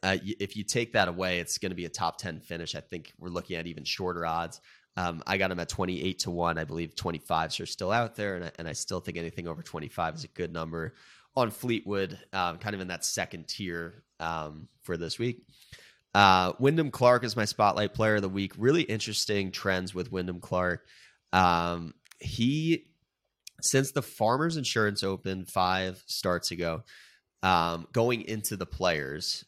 uh, 0.03 0.15
if 0.23 0.55
you 0.55 0.63
take 0.63 0.93
that 0.93 1.09
away, 1.09 1.39
it's 1.39 1.57
going 1.57 1.71
to 1.71 1.75
be 1.75 1.83
a 1.83 1.89
top 1.89 2.17
10 2.17 2.39
finish. 2.39 2.75
I 2.75 2.79
think 2.79 3.11
we're 3.19 3.27
looking 3.27 3.57
at 3.57 3.67
even 3.67 3.83
shorter 3.83 4.25
odds. 4.25 4.61
Um, 4.95 5.21
I 5.27 5.35
got 5.37 5.51
him 5.51 5.59
at 5.59 5.67
28 5.67 6.19
to 6.19 6.31
1. 6.31 6.57
I 6.57 6.63
believe 6.63 6.95
25s 6.95 7.59
are 7.59 7.65
still 7.65 7.91
out 7.91 8.15
there, 8.15 8.35
and 8.37 8.45
I, 8.45 8.51
and 8.57 8.69
I 8.69 8.71
still 8.71 9.01
think 9.01 9.17
anything 9.17 9.49
over 9.49 9.61
25 9.61 10.15
is 10.15 10.23
a 10.23 10.29
good 10.29 10.53
number 10.53 10.93
on 11.35 11.51
Fleetwood, 11.51 12.17
um, 12.31 12.57
kind 12.57 12.73
of 12.73 12.79
in 12.79 12.87
that 12.87 13.03
second 13.03 13.49
tier 13.49 14.05
um, 14.21 14.69
for 14.83 14.95
this 14.95 15.19
week. 15.19 15.43
Uh, 16.15 16.53
Wyndham 16.57 16.89
Clark 16.89 17.25
is 17.25 17.35
my 17.35 17.43
spotlight 17.43 17.93
player 17.93 18.15
of 18.15 18.21
the 18.21 18.29
week. 18.29 18.53
Really 18.57 18.83
interesting 18.83 19.51
trends 19.51 19.93
with 19.93 20.09
Wyndham 20.09 20.39
Clark. 20.39 20.85
Um, 21.33 21.95
he, 22.21 22.85
since 23.63 23.91
the 23.91 24.01
Farmers 24.01 24.57
Insurance 24.57 25.03
Open 25.03 25.45
five 25.45 26.03
starts 26.05 26.51
ago, 26.51 26.83
um, 27.41 27.87
going 27.93 28.21
into 28.21 28.57
the 28.57 28.65
players, 28.65 29.45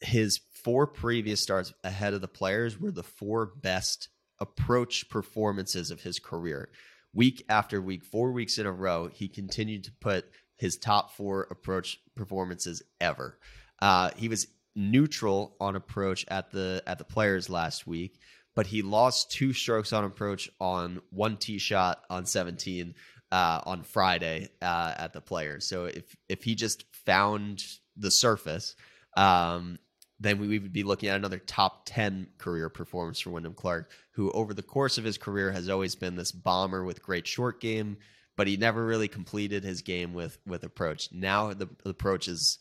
his 0.00 0.40
four 0.62 0.86
previous 0.86 1.40
starts 1.40 1.72
ahead 1.84 2.14
of 2.14 2.20
the 2.20 2.28
players 2.28 2.80
were 2.80 2.92
the 2.92 3.02
four 3.02 3.46
best 3.46 4.08
approach 4.38 5.08
performances 5.08 5.90
of 5.90 6.00
his 6.00 6.18
career. 6.18 6.70
Week 7.12 7.44
after 7.48 7.82
week, 7.82 8.04
four 8.04 8.32
weeks 8.32 8.58
in 8.58 8.66
a 8.66 8.72
row, 8.72 9.08
he 9.12 9.28
continued 9.28 9.84
to 9.84 9.92
put 10.00 10.30
his 10.56 10.76
top 10.76 11.12
four 11.16 11.48
approach 11.50 11.98
performances 12.14 12.82
ever. 13.00 13.38
Uh, 13.82 14.10
he 14.16 14.28
was 14.28 14.46
neutral 14.76 15.56
on 15.60 15.74
approach 15.74 16.24
at 16.28 16.52
the 16.52 16.82
at 16.86 16.98
the 16.98 17.04
players 17.04 17.50
last 17.50 17.86
week, 17.86 18.20
but 18.54 18.68
he 18.68 18.82
lost 18.82 19.32
two 19.32 19.52
strokes 19.52 19.92
on 19.92 20.04
approach 20.04 20.48
on 20.60 21.00
one 21.10 21.36
tee 21.36 21.58
shot 21.58 22.04
on 22.08 22.26
17 22.26 22.94
uh, 23.32 23.60
on 23.64 23.82
Friday 23.82 24.48
uh, 24.60 24.94
at 24.96 25.12
the 25.12 25.20
players. 25.20 25.66
So 25.66 25.84
if 25.84 26.16
if 26.28 26.42
he 26.42 26.54
just 26.54 26.84
found 27.04 27.64
the 27.96 28.10
surface, 28.10 28.74
um, 29.16 29.78
then 30.18 30.38
we 30.38 30.58
would 30.58 30.72
be 30.72 30.82
looking 30.82 31.08
at 31.08 31.16
another 31.16 31.38
top 31.38 31.82
10 31.86 32.28
career 32.38 32.68
performance 32.68 33.20
for 33.20 33.30
Wyndham 33.30 33.54
Clark, 33.54 33.90
who 34.12 34.30
over 34.32 34.52
the 34.52 34.62
course 34.62 34.98
of 34.98 35.04
his 35.04 35.16
career 35.16 35.50
has 35.50 35.68
always 35.68 35.94
been 35.94 36.16
this 36.16 36.32
bomber 36.32 36.84
with 36.84 37.02
great 37.02 37.26
short 37.26 37.60
game, 37.60 37.96
but 38.36 38.46
he 38.46 38.56
never 38.56 38.84
really 38.84 39.08
completed 39.08 39.64
his 39.64 39.82
game 39.82 40.12
with 40.12 40.38
with 40.46 40.64
approach. 40.64 41.08
Now 41.12 41.52
the, 41.52 41.68
the 41.84 41.90
approach 41.90 42.28
is 42.28 42.58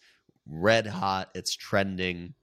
red 0.47 0.87
hot, 0.87 1.29
it's 1.35 1.55
trending. 1.55 2.33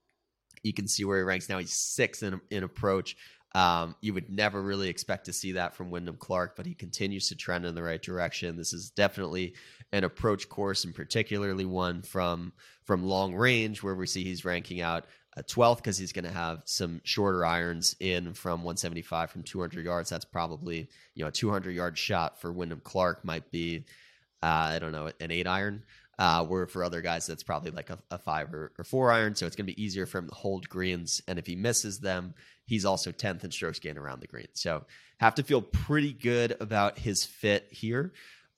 You 0.63 0.73
can 0.73 0.89
see 0.89 1.05
where 1.05 1.19
he 1.19 1.25
ranks 1.25 1.49
now. 1.49 1.59
He's 1.59 1.73
sixth 1.73 2.25
in, 2.25 2.41
in 2.51 2.65
approach. 2.65 3.17
Um, 3.57 3.97
you 4.03 4.13
would 4.13 4.29
never 4.29 4.61
really 4.61 4.91
expect 4.91 5.25
to 5.25 5.33
see 5.33 5.53
that 5.53 5.75
from 5.75 5.91
Wyndham 5.91 6.19
Clark, 6.19 6.57
but 6.57 6.67
he 6.67 6.75
continues 6.75 7.31
to 7.31 7.37
trend 7.37 7.65
in 7.65 7.75
the 7.75 7.83
right 7.83 8.03
direction. 8.03 8.55
This 8.55 8.75
is 8.75 8.91
definitely 8.91 9.55
an 9.93 10.05
approach 10.05 10.51
course, 10.51 10.85
and 10.85 10.95
particularly 10.95 11.65
one 11.65 12.03
from 12.03 12.53
from 12.85 13.03
long 13.03 13.35
range, 13.35 13.83
where 13.83 13.95
we 13.95 14.07
see 14.07 14.25
he's 14.25 14.45
ranking 14.45 14.83
out 14.83 15.07
a 15.39 15.43
12th 15.43 15.79
because 15.79 15.97
he's 15.97 16.13
going 16.13 16.27
to 16.27 16.31
have 16.31 16.65
some 16.67 17.01
shorter 17.05 17.47
irons 17.47 17.97
in 17.99 18.35
from 18.35 18.61
175 18.61 19.31
from 19.31 19.43
200 19.43 19.87
yards. 19.87 20.11
That's 20.11 20.27
probably 20.27 20.91
you 21.15 21.25
know 21.25 21.29
a 21.29 21.33
200 21.33 21.75
yard 21.75 21.97
shot 21.97 22.39
for 22.39 22.53
Wyndham 22.53 22.83
Clark 22.85 23.25
might 23.25 23.51
be 23.51 23.87
uh, 24.43 24.47
I 24.75 24.79
don't 24.81 24.93
know 24.93 25.11
an 25.19 25.31
eight 25.31 25.47
iron. 25.47 25.83
Uh, 26.19 26.43
where 26.47 26.67
for 26.67 26.83
other 26.83 27.03
guys, 27.03 27.27
that's 27.27 27.43
probably 27.43 27.71
like 27.71 27.91
a, 27.91 27.99
a 28.11 28.17
five 28.17 28.55
or, 28.55 28.73
or, 28.79 28.85
four 28.85 29.13
iron. 29.13 29.35
So 29.35 29.47
it's 29.47 29.55
going 29.55 29.67
to 29.67 29.75
be 29.75 29.83
easier 29.83 30.07
for 30.07 30.17
him 30.17 30.29
to 30.29 30.35
hold 30.35 30.67
greens. 30.67 31.21
And 31.29 31.39
if 31.39 31.47
he 31.47 31.57
misses 31.57 31.99
them, 31.99 32.33
he's 32.67 32.85
also 32.85 33.13
10th 33.13 33.45
in 33.45 33.51
strokes 33.51 33.79
gained 33.79 33.99
around 33.99 34.21
the 34.21 34.27
green. 34.27 34.49
So 34.53 34.85
have 35.19 35.37
to 35.37 35.43
feel 35.43 35.63
pretty 35.63 36.13
good 36.13 36.57
about 36.61 36.99
his 36.99 37.25
fit 37.25 37.69
here. 37.71 38.13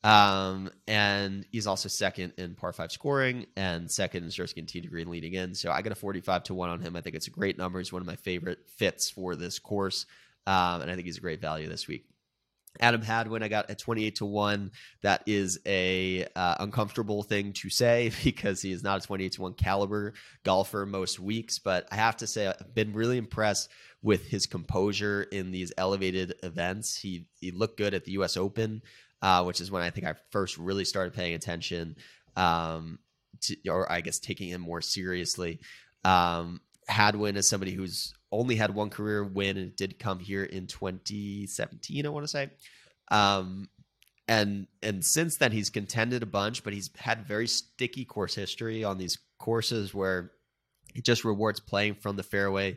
Um, 0.04 0.70
and 0.86 1.44
he's 1.50 1.66
also 1.66 1.88
second 1.88 2.34
in 2.38 2.54
par 2.54 2.72
five 2.72 2.92
scoring 2.92 3.46
and 3.56 3.90
second 3.90 4.24
in 4.24 4.30
strokes 4.30 4.52
gained 4.52 4.68
tee 4.68 4.80
to 4.80 4.88
green 4.88 5.10
leading 5.10 5.34
in. 5.34 5.54
So 5.54 5.70
I 5.70 5.82
got 5.82 5.92
a 5.92 5.96
45 5.96 6.44
to 6.44 6.54
1 6.54 6.70
on 6.70 6.80
him. 6.80 6.96
I 6.96 7.00
think 7.00 7.16
it's 7.16 7.26
a 7.26 7.30
great 7.30 7.58
number. 7.58 7.78
He's 7.78 7.92
one 7.92 8.02
of 8.02 8.06
my 8.06 8.16
favorite 8.16 8.60
fits 8.76 9.10
for 9.10 9.36
this 9.36 9.58
course. 9.58 10.06
Um, 10.46 10.82
and 10.82 10.90
I 10.90 10.94
think 10.94 11.06
he's 11.06 11.18
a 11.18 11.22
great 11.22 11.40
value 11.40 11.68
this 11.68 11.86
week. 11.88 12.06
Adam 12.80 13.02
Hadwin, 13.02 13.42
I 13.42 13.48
got 13.48 13.70
a 13.70 13.74
28 13.74 14.16
to 14.16 14.26
1. 14.26 14.70
That 15.02 15.22
is 15.26 15.58
a 15.66 16.26
uh, 16.36 16.56
uncomfortable 16.60 17.22
thing 17.22 17.52
to 17.54 17.70
say 17.70 18.12
because 18.24 18.62
he 18.62 18.72
is 18.72 18.82
not 18.82 19.02
a 19.02 19.06
28 19.06 19.32
to 19.32 19.42
1 19.42 19.54
caliber 19.54 20.14
golfer 20.44 20.86
most 20.86 21.18
weeks. 21.18 21.58
But 21.58 21.88
I 21.90 21.96
have 21.96 22.18
to 22.18 22.26
say, 22.26 22.46
I've 22.46 22.74
been 22.74 22.92
really 22.92 23.18
impressed 23.18 23.70
with 24.02 24.26
his 24.26 24.46
composure 24.46 25.22
in 25.22 25.50
these 25.50 25.72
elevated 25.76 26.34
events. 26.42 26.96
He, 26.96 27.26
he 27.40 27.50
looked 27.50 27.78
good 27.78 27.94
at 27.94 28.04
the 28.04 28.12
U.S. 28.12 28.36
Open, 28.36 28.82
uh, 29.22 29.44
which 29.44 29.60
is 29.60 29.70
when 29.70 29.82
I 29.82 29.90
think 29.90 30.06
I 30.06 30.14
first 30.30 30.56
really 30.58 30.84
started 30.84 31.14
paying 31.14 31.34
attention, 31.34 31.96
um, 32.36 32.98
to, 33.42 33.56
or 33.68 33.90
I 33.90 34.00
guess 34.00 34.18
taking 34.18 34.48
him 34.48 34.60
more 34.60 34.80
seriously. 34.80 35.60
Um, 36.04 36.60
Hadwin 36.88 37.36
is 37.36 37.48
somebody 37.48 37.72
who's 37.72 38.14
only 38.30 38.56
had 38.56 38.74
one 38.74 38.90
career 38.90 39.24
win 39.24 39.56
and 39.56 39.74
did 39.76 39.98
come 39.98 40.18
here 40.18 40.44
in 40.44 40.66
2017 40.66 42.04
i 42.04 42.08
want 42.08 42.24
to 42.24 42.28
say 42.28 42.50
um, 43.10 43.68
and 44.26 44.66
and 44.82 45.04
since 45.04 45.36
then 45.36 45.52
he's 45.52 45.70
contended 45.70 46.22
a 46.22 46.26
bunch 46.26 46.62
but 46.62 46.72
he's 46.72 46.90
had 46.96 47.26
very 47.26 47.46
sticky 47.46 48.04
course 48.04 48.34
history 48.34 48.84
on 48.84 48.98
these 48.98 49.18
courses 49.38 49.94
where 49.94 50.32
it 50.94 51.04
just 51.04 51.24
rewards 51.24 51.60
playing 51.60 51.94
from 51.94 52.16
the 52.16 52.22
fairway 52.22 52.76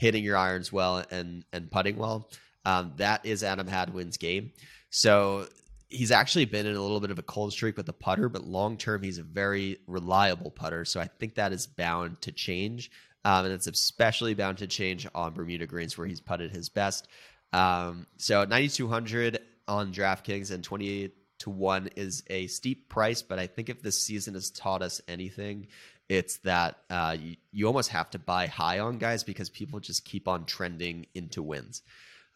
hitting 0.00 0.24
your 0.24 0.36
irons 0.36 0.72
well 0.72 1.04
and 1.10 1.44
and 1.52 1.70
putting 1.70 1.96
well. 1.96 2.30
Um, 2.64 2.94
that 2.96 3.26
is 3.26 3.44
adam 3.44 3.66
hadwin's 3.66 4.16
game. 4.16 4.52
So 4.88 5.46
he's 5.88 6.10
actually 6.10 6.46
been 6.46 6.64
in 6.64 6.74
a 6.74 6.80
little 6.80 7.00
bit 7.00 7.10
of 7.10 7.18
a 7.18 7.22
cold 7.22 7.52
streak 7.52 7.76
with 7.76 7.84
the 7.84 7.92
putter 7.92 8.28
but 8.28 8.46
long 8.46 8.76
term 8.78 9.02
he's 9.02 9.18
a 9.18 9.22
very 9.22 9.78
reliable 9.86 10.50
putter. 10.50 10.84
So 10.86 11.00
i 11.00 11.06
think 11.06 11.34
that 11.34 11.52
is 11.52 11.66
bound 11.66 12.22
to 12.22 12.32
change. 12.32 12.90
Um, 13.22 13.44
and 13.44 13.52
it's 13.52 13.66
especially 13.66 14.32
bound 14.32 14.58
to 14.58 14.66
change 14.66 15.06
on 15.14 15.34
Bermuda 15.34 15.66
greens 15.66 15.98
where 15.98 16.06
he's 16.06 16.22
putted 16.22 16.50
his 16.50 16.70
best. 16.70 17.06
Um, 17.52 18.06
so 18.16 18.44
9,200 18.44 19.40
on 19.68 19.92
DraftKings 19.92 20.50
and 20.50 20.64
28 20.64 21.12
to 21.40 21.50
1 21.50 21.90
is 21.96 22.22
a 22.30 22.46
steep 22.46 22.88
price, 22.88 23.20
but 23.20 23.38
I 23.38 23.46
think 23.46 23.68
if 23.68 23.82
this 23.82 23.98
season 23.98 24.32
has 24.32 24.50
taught 24.50 24.80
us 24.80 25.02
anything, 25.06 25.66
it's 26.10 26.38
that 26.38 26.76
uh, 26.90 27.16
you, 27.18 27.36
you, 27.52 27.66
almost 27.68 27.90
have 27.90 28.10
to 28.10 28.18
buy 28.18 28.48
high 28.48 28.80
on 28.80 28.98
guys 28.98 29.22
because 29.22 29.48
people 29.48 29.78
just 29.78 30.04
keep 30.04 30.26
on 30.26 30.44
trending 30.44 31.06
into 31.14 31.40
wins. 31.40 31.82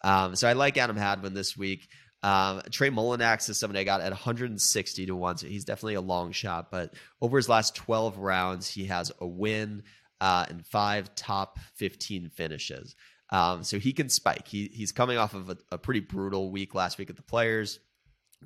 Um, 0.04 0.36
so 0.36 0.48
I 0.48 0.52
like 0.52 0.78
Adam 0.78 0.96
Hadwin 0.96 1.34
this 1.34 1.56
week. 1.56 1.88
Um, 2.22 2.62
Trey 2.70 2.90
Mullinax 2.90 3.50
is 3.50 3.58
somebody 3.58 3.80
I 3.80 3.84
got 3.84 4.00
at 4.00 4.12
160 4.12 5.06
to 5.06 5.16
1, 5.16 5.38
so 5.38 5.48
he's 5.48 5.64
definitely 5.64 5.94
a 5.94 6.00
long 6.00 6.30
shot. 6.30 6.70
But 6.70 6.94
over 7.20 7.36
his 7.36 7.48
last 7.48 7.74
12 7.74 8.16
rounds, 8.18 8.70
he 8.70 8.84
has 8.86 9.10
a 9.20 9.26
win, 9.26 9.82
uh, 10.20 10.46
and 10.48 10.64
five 10.64 11.12
top 11.16 11.58
15 11.74 12.30
finishes. 12.30 12.94
Um, 13.30 13.64
so 13.64 13.80
he 13.80 13.92
can 13.92 14.08
spike. 14.08 14.46
He, 14.46 14.70
he's 14.72 14.92
coming 14.92 15.18
off 15.18 15.34
of 15.34 15.50
a, 15.50 15.56
a, 15.72 15.78
pretty 15.78 16.00
brutal 16.00 16.52
week 16.52 16.76
last 16.76 16.96
week 16.96 17.10
at 17.10 17.16
the 17.16 17.22
Players, 17.22 17.80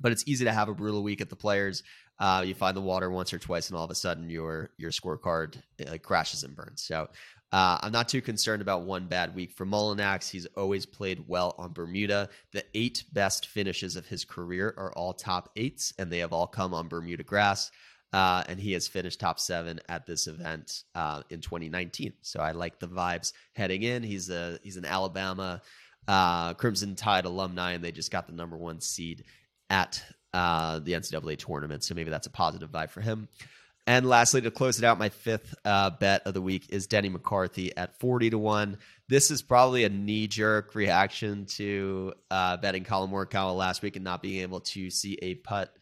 but 0.01 0.11
it's 0.11 0.23
easy 0.27 0.45
to 0.45 0.51
have 0.51 0.69
a 0.69 0.73
brutal 0.73 1.03
week 1.03 1.21
at 1.21 1.29
the 1.29 1.35
Players. 1.35 1.83
Uh, 2.19 2.43
you 2.45 2.53
find 2.53 2.75
the 2.75 2.81
water 2.81 3.09
once 3.09 3.33
or 3.33 3.39
twice, 3.39 3.69
and 3.69 3.77
all 3.77 3.85
of 3.85 3.91
a 3.91 3.95
sudden 3.95 4.29
your 4.29 4.71
your 4.77 4.91
scorecard 4.91 5.61
crashes 6.01 6.43
and 6.43 6.55
burns. 6.55 6.81
So 6.81 7.07
uh, 7.51 7.79
I'm 7.81 7.91
not 7.91 8.09
too 8.09 8.21
concerned 8.21 8.61
about 8.61 8.83
one 8.83 9.07
bad 9.07 9.33
week 9.35 9.51
for 9.53 9.65
Mullinax. 9.65 10.29
He's 10.29 10.45
always 10.57 10.85
played 10.85 11.23
well 11.27 11.55
on 11.57 11.73
Bermuda. 11.73 12.29
The 12.51 12.63
eight 12.75 13.05
best 13.13 13.47
finishes 13.47 13.95
of 13.95 14.05
his 14.05 14.25
career 14.25 14.73
are 14.77 14.91
all 14.93 15.13
top 15.13 15.49
eights, 15.55 15.93
and 15.97 16.11
they 16.11 16.19
have 16.19 16.33
all 16.33 16.47
come 16.47 16.73
on 16.73 16.87
Bermuda 16.87 17.23
grass. 17.23 17.71
uh, 18.13 18.43
and 18.47 18.59
he 18.59 18.73
has 18.73 18.87
finished 18.87 19.19
top 19.19 19.39
seven 19.39 19.79
at 19.87 20.05
this 20.05 20.27
event 20.27 20.83
uh, 20.95 21.21
in 21.29 21.41
2019. 21.41 22.13
So 22.21 22.39
I 22.39 22.51
like 22.51 22.79
the 22.79 22.87
vibes 22.87 23.33
heading 23.53 23.83
in. 23.83 24.03
He's 24.03 24.29
a 24.29 24.59
he's 24.63 24.77
an 24.77 24.85
Alabama 24.85 25.61
uh, 26.07 26.53
Crimson 26.55 26.95
Tide 26.95 27.25
alumni, 27.25 27.73
and 27.73 27.83
they 27.83 27.91
just 27.91 28.11
got 28.11 28.25
the 28.27 28.33
number 28.33 28.57
one 28.57 28.81
seed 28.81 29.23
at 29.69 30.03
uh, 30.33 30.79
the 30.79 30.93
NCAA 30.93 31.37
tournament. 31.37 31.83
So 31.83 31.95
maybe 31.95 32.09
that's 32.09 32.27
a 32.27 32.31
positive 32.31 32.71
vibe 32.71 32.89
for 32.89 33.01
him. 33.01 33.27
And 33.87 34.07
lastly, 34.07 34.41
to 34.41 34.51
close 34.51 34.77
it 34.77 34.85
out, 34.85 34.99
my 34.99 35.09
fifth 35.09 35.55
uh, 35.65 35.89
bet 35.89 36.21
of 36.27 36.35
the 36.35 36.41
week 36.41 36.67
is 36.69 36.85
Denny 36.85 37.09
McCarthy 37.09 37.75
at 37.75 37.99
40 37.99 38.29
to 38.31 38.37
1. 38.37 38.77
This 39.07 39.31
is 39.31 39.41
probably 39.41 39.83
a 39.83 39.89
knee 39.89 40.27
jerk 40.27 40.75
reaction 40.75 41.47
to 41.57 42.13
uh, 42.29 42.57
betting 42.57 42.83
Collin 42.83 43.09
Morikawa 43.09 43.55
last 43.55 43.81
week 43.81 43.95
and 43.95 44.05
not 44.05 44.21
being 44.21 44.41
able 44.41 44.59
to 44.59 44.91
see 44.91 45.17
a 45.23 45.35
putt, 45.35 45.75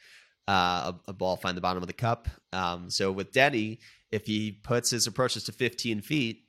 uh, 0.47 0.93
a, 0.93 1.09
a, 1.09 1.13
ball 1.13 1.35
find 1.35 1.57
the 1.57 1.61
bottom 1.61 1.83
of 1.83 1.87
the 1.87 1.93
cup. 1.93 2.29
Um, 2.53 2.89
so 2.89 3.11
with 3.11 3.33
Denny, 3.33 3.79
if 4.09 4.25
he 4.25 4.53
puts 4.53 4.89
his 4.89 5.07
approaches 5.07 5.43
to 5.43 5.51
15 5.51 5.99
feet, 5.99 6.45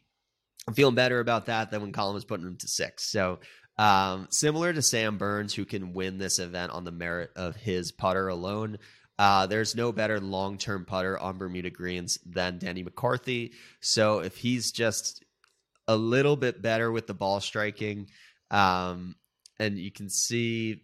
I'm 0.69 0.75
feeling 0.75 0.95
better 0.95 1.19
about 1.19 1.47
that 1.47 1.73
than 1.73 1.81
when 1.81 1.91
Collin 1.91 2.15
was 2.15 2.25
putting 2.25 2.47
him 2.47 2.57
to 2.59 2.69
six. 2.69 3.05
So 3.05 3.41
um, 3.79 4.27
similar 4.31 4.73
to 4.73 4.83
Sam 4.83 5.19
Burns, 5.19 5.55
who 5.55 5.65
can 5.65 5.93
win 5.93 6.19
this 6.19 6.39
event 6.39 6.73
on 6.73 6.85
the 6.85 6.93
merit 6.93 7.31
of 7.37 7.57
his 7.57 7.93
putter 7.93 8.29
alone. 8.29 8.79
Uh, 9.19 9.47
there's 9.47 9.75
no 9.75 9.93
better 9.93 10.21
long 10.21 10.59
term 10.59 10.85
putter 10.85 11.19
on 11.19 11.39
Bermuda 11.39 11.71
Greens 11.71 12.19
than 12.27 12.59
Denny 12.59 12.83
McCarthy. 12.83 13.53
So 13.81 14.21
if 14.21 14.37
he's 14.37 14.73
just 14.73 15.25
a 15.87 15.97
little 15.97 16.37
bit 16.37 16.61
better 16.61 16.91
with 16.91 17.07
the 17.07 17.15
ball 17.15 17.41
striking, 17.41 18.09
um, 18.51 19.17
and 19.59 19.79
you 19.79 19.91
can 19.91 20.09
see, 20.09 20.83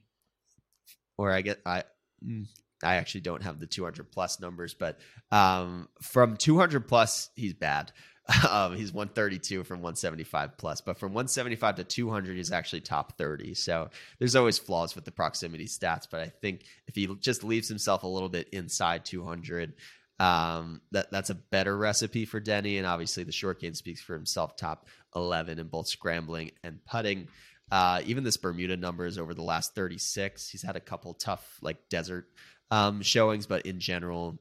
or 1.16 1.30
I 1.30 1.42
get, 1.42 1.60
I, 1.64 1.84
mm, 2.24 2.46
I 2.82 2.96
actually 2.96 3.22
don't 3.22 3.42
have 3.42 3.60
the 3.60 3.66
200 3.66 4.10
plus 4.10 4.40
numbers, 4.40 4.74
but 4.74 4.98
um, 5.30 5.88
from 6.02 6.36
200 6.36 6.88
plus, 6.88 7.30
he's 7.34 7.54
bad. 7.54 7.92
Um, 8.48 8.76
he's 8.76 8.92
132 8.92 9.64
from 9.64 9.78
175 9.80 10.56
plus, 10.56 10.80
but 10.80 10.98
from 10.98 11.12
175 11.12 11.76
to 11.76 11.84
200, 11.84 12.36
he's 12.36 12.52
actually 12.52 12.80
top 12.80 13.18
30. 13.18 13.52
So 13.54 13.90
there's 14.18 14.36
always 14.36 14.58
flaws 14.58 14.94
with 14.94 15.04
the 15.04 15.10
proximity 15.10 15.66
stats, 15.66 16.06
but 16.10 16.20
I 16.20 16.28
think 16.28 16.64
if 16.86 16.94
he 16.94 17.06
just 17.20 17.44
leaves 17.44 17.68
himself 17.68 18.02
a 18.02 18.06
little 18.06 18.30
bit 18.30 18.48
inside 18.50 19.04
200, 19.04 19.74
um, 20.20 20.80
that 20.92 21.10
that's 21.10 21.30
a 21.30 21.34
better 21.34 21.76
recipe 21.76 22.24
for 22.24 22.40
Denny. 22.40 22.78
And 22.78 22.86
obviously, 22.86 23.24
the 23.24 23.32
short 23.32 23.60
game 23.60 23.74
speaks 23.74 24.00
for 24.00 24.14
himself. 24.14 24.56
Top 24.56 24.86
11 25.14 25.58
in 25.58 25.66
both 25.66 25.88
scrambling 25.88 26.52
and 26.62 26.84
putting. 26.84 27.28
Uh, 27.70 28.02
even 28.04 28.24
this 28.24 28.36
Bermuda 28.36 28.76
numbers 28.76 29.18
over 29.18 29.34
the 29.34 29.42
last 29.42 29.74
36, 29.74 30.48
he's 30.48 30.62
had 30.62 30.76
a 30.76 30.80
couple 30.80 31.14
tough 31.14 31.58
like 31.62 31.88
desert 31.88 32.28
um, 32.70 33.02
showings, 33.02 33.46
but 33.46 33.66
in 33.66 33.80
general, 33.80 34.38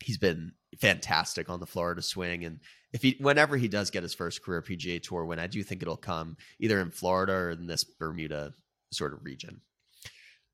he's 0.00 0.18
been 0.18 0.52
fantastic 0.78 1.50
on 1.50 1.60
the 1.60 1.66
Florida 1.66 2.02
swing. 2.02 2.44
And 2.44 2.60
if 2.92 3.02
he, 3.02 3.16
whenever 3.18 3.56
he 3.56 3.68
does 3.68 3.90
get 3.90 4.02
his 4.02 4.14
first 4.14 4.42
career 4.42 4.62
PGA 4.62 5.02
Tour 5.02 5.24
win, 5.24 5.38
I 5.38 5.46
do 5.46 5.62
think 5.62 5.82
it'll 5.82 5.96
come 5.96 6.36
either 6.58 6.80
in 6.80 6.90
Florida 6.90 7.32
or 7.32 7.50
in 7.50 7.66
this 7.66 7.84
Bermuda 7.84 8.54
sort 8.90 9.14
of 9.14 9.24
region. 9.24 9.60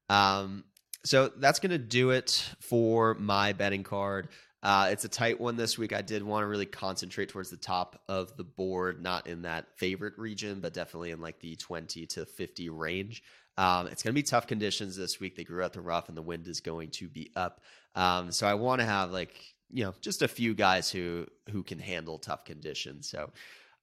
Um, 0.09 0.65
so 1.05 1.29
that's 1.37 1.59
going 1.59 1.71
to 1.71 1.79
do 1.79 2.11
it 2.11 2.49
for 2.61 3.15
my 3.15 3.53
betting 3.53 3.83
card. 3.83 4.29
Uh, 4.63 4.89
it's 4.91 5.05
a 5.05 5.09
tight 5.09 5.41
one 5.41 5.57
this 5.57 5.79
week. 5.79 5.93
I 5.93 6.03
did 6.03 6.23
want 6.23 6.43
to 6.43 6.49
really 6.49 6.67
concentrate 6.67 7.29
towards 7.29 7.51
the 7.51 7.57
top 7.57 8.03
of 8.09 8.37
the 8.37 8.45
board, 8.45 9.03
not 9.03 9.27
in 9.29 9.43
that 9.43 9.67
favorite 9.77 10.19
region, 10.19 10.61
but 10.61 10.75
definitely 10.75 11.13
in 11.13 11.21
like 11.21 11.39
the 11.41 11.55
20 11.57 12.07
to 12.07 12.27
50 12.27 12.69
range. 12.71 13.23
Um, 13.57 13.87
it's 13.89 14.03
going 14.03 14.13
to 14.13 14.19
be 14.19 14.23
tough 14.25 14.47
conditions 14.47 14.97
this 14.97 15.21
week. 15.21 15.37
They 15.37 15.45
grew 15.45 15.63
out 15.63 15.73
the 15.73 15.81
rough 15.81 16.09
and 16.09 16.17
the 16.17 16.23
wind 16.23 16.47
is 16.49 16.61
going 16.61 16.91
to 16.93 17.09
be 17.09 17.31
up. 17.37 17.61
Um, 17.95 18.33
so 18.33 18.47
I 18.47 18.55
want 18.55 18.81
to 18.81 18.87
have 18.87 19.11
like 19.11 19.37
you 19.71 19.85
know 19.85 19.95
just 20.01 20.23
a 20.23 20.29
few 20.29 20.55
guys 20.55 20.91
who 20.91 21.27
who 21.51 21.63
can 21.63 21.79
handle 21.79 22.19
tough 22.19 22.45
conditions. 22.45 23.09
So 23.09 23.31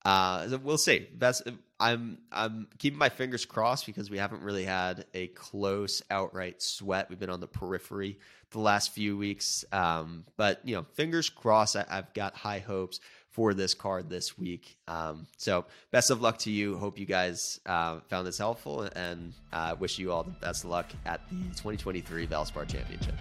uh, 0.06 0.58
we'll 0.64 0.78
see. 0.78 1.08
Best, 1.14 1.50
I'm 1.80 2.20
I'm 2.32 2.68
keeping 2.78 3.00
my 3.00 3.10
fingers 3.10 3.46
crossed 3.46 3.86
because 3.88 4.10
we 4.10 4.20
haven't 4.20 4.44
really 4.44 4.64
had 4.64 5.06
a 5.14 5.28
close 5.28 6.04
outright 6.12 6.62
sweat. 6.62 7.10
We've 7.10 7.20
been 7.20 7.32
on 7.32 7.40
the 7.40 7.48
periphery 7.48 8.20
the 8.52 8.60
last 8.60 8.94
few 8.94 9.18
weeks, 9.18 9.66
um, 9.72 10.26
but 10.38 10.62
you 10.64 10.76
know, 10.76 10.86
fingers 10.94 11.30
crossed. 11.30 11.76
I, 11.76 11.86
have 11.90 12.14
got 12.14 12.36
high 12.36 12.60
hopes 12.60 13.00
for 13.32 13.54
this 13.54 13.74
card 13.74 14.10
this 14.10 14.38
week. 14.38 14.78
Um, 14.88 15.28
so 15.38 15.66
best 15.92 16.12
of 16.12 16.22
luck 16.22 16.38
to 16.40 16.52
you. 16.52 16.78
Hope 16.78 17.00
you 17.00 17.06
guys 17.06 17.60
uh, 17.66 18.00
found 18.08 18.28
this 18.28 18.38
helpful, 18.38 18.84
and 18.96 19.34
uh, 19.52 19.76
wish 19.80 19.98
you 19.98 20.12
all 20.12 20.24
the 20.24 20.32
best 20.32 20.66
luck 20.66 20.86
at 21.06 21.28
the 21.30 21.36
2023 21.36 22.28
Valspar 22.28 22.68
Championship. 22.68 23.16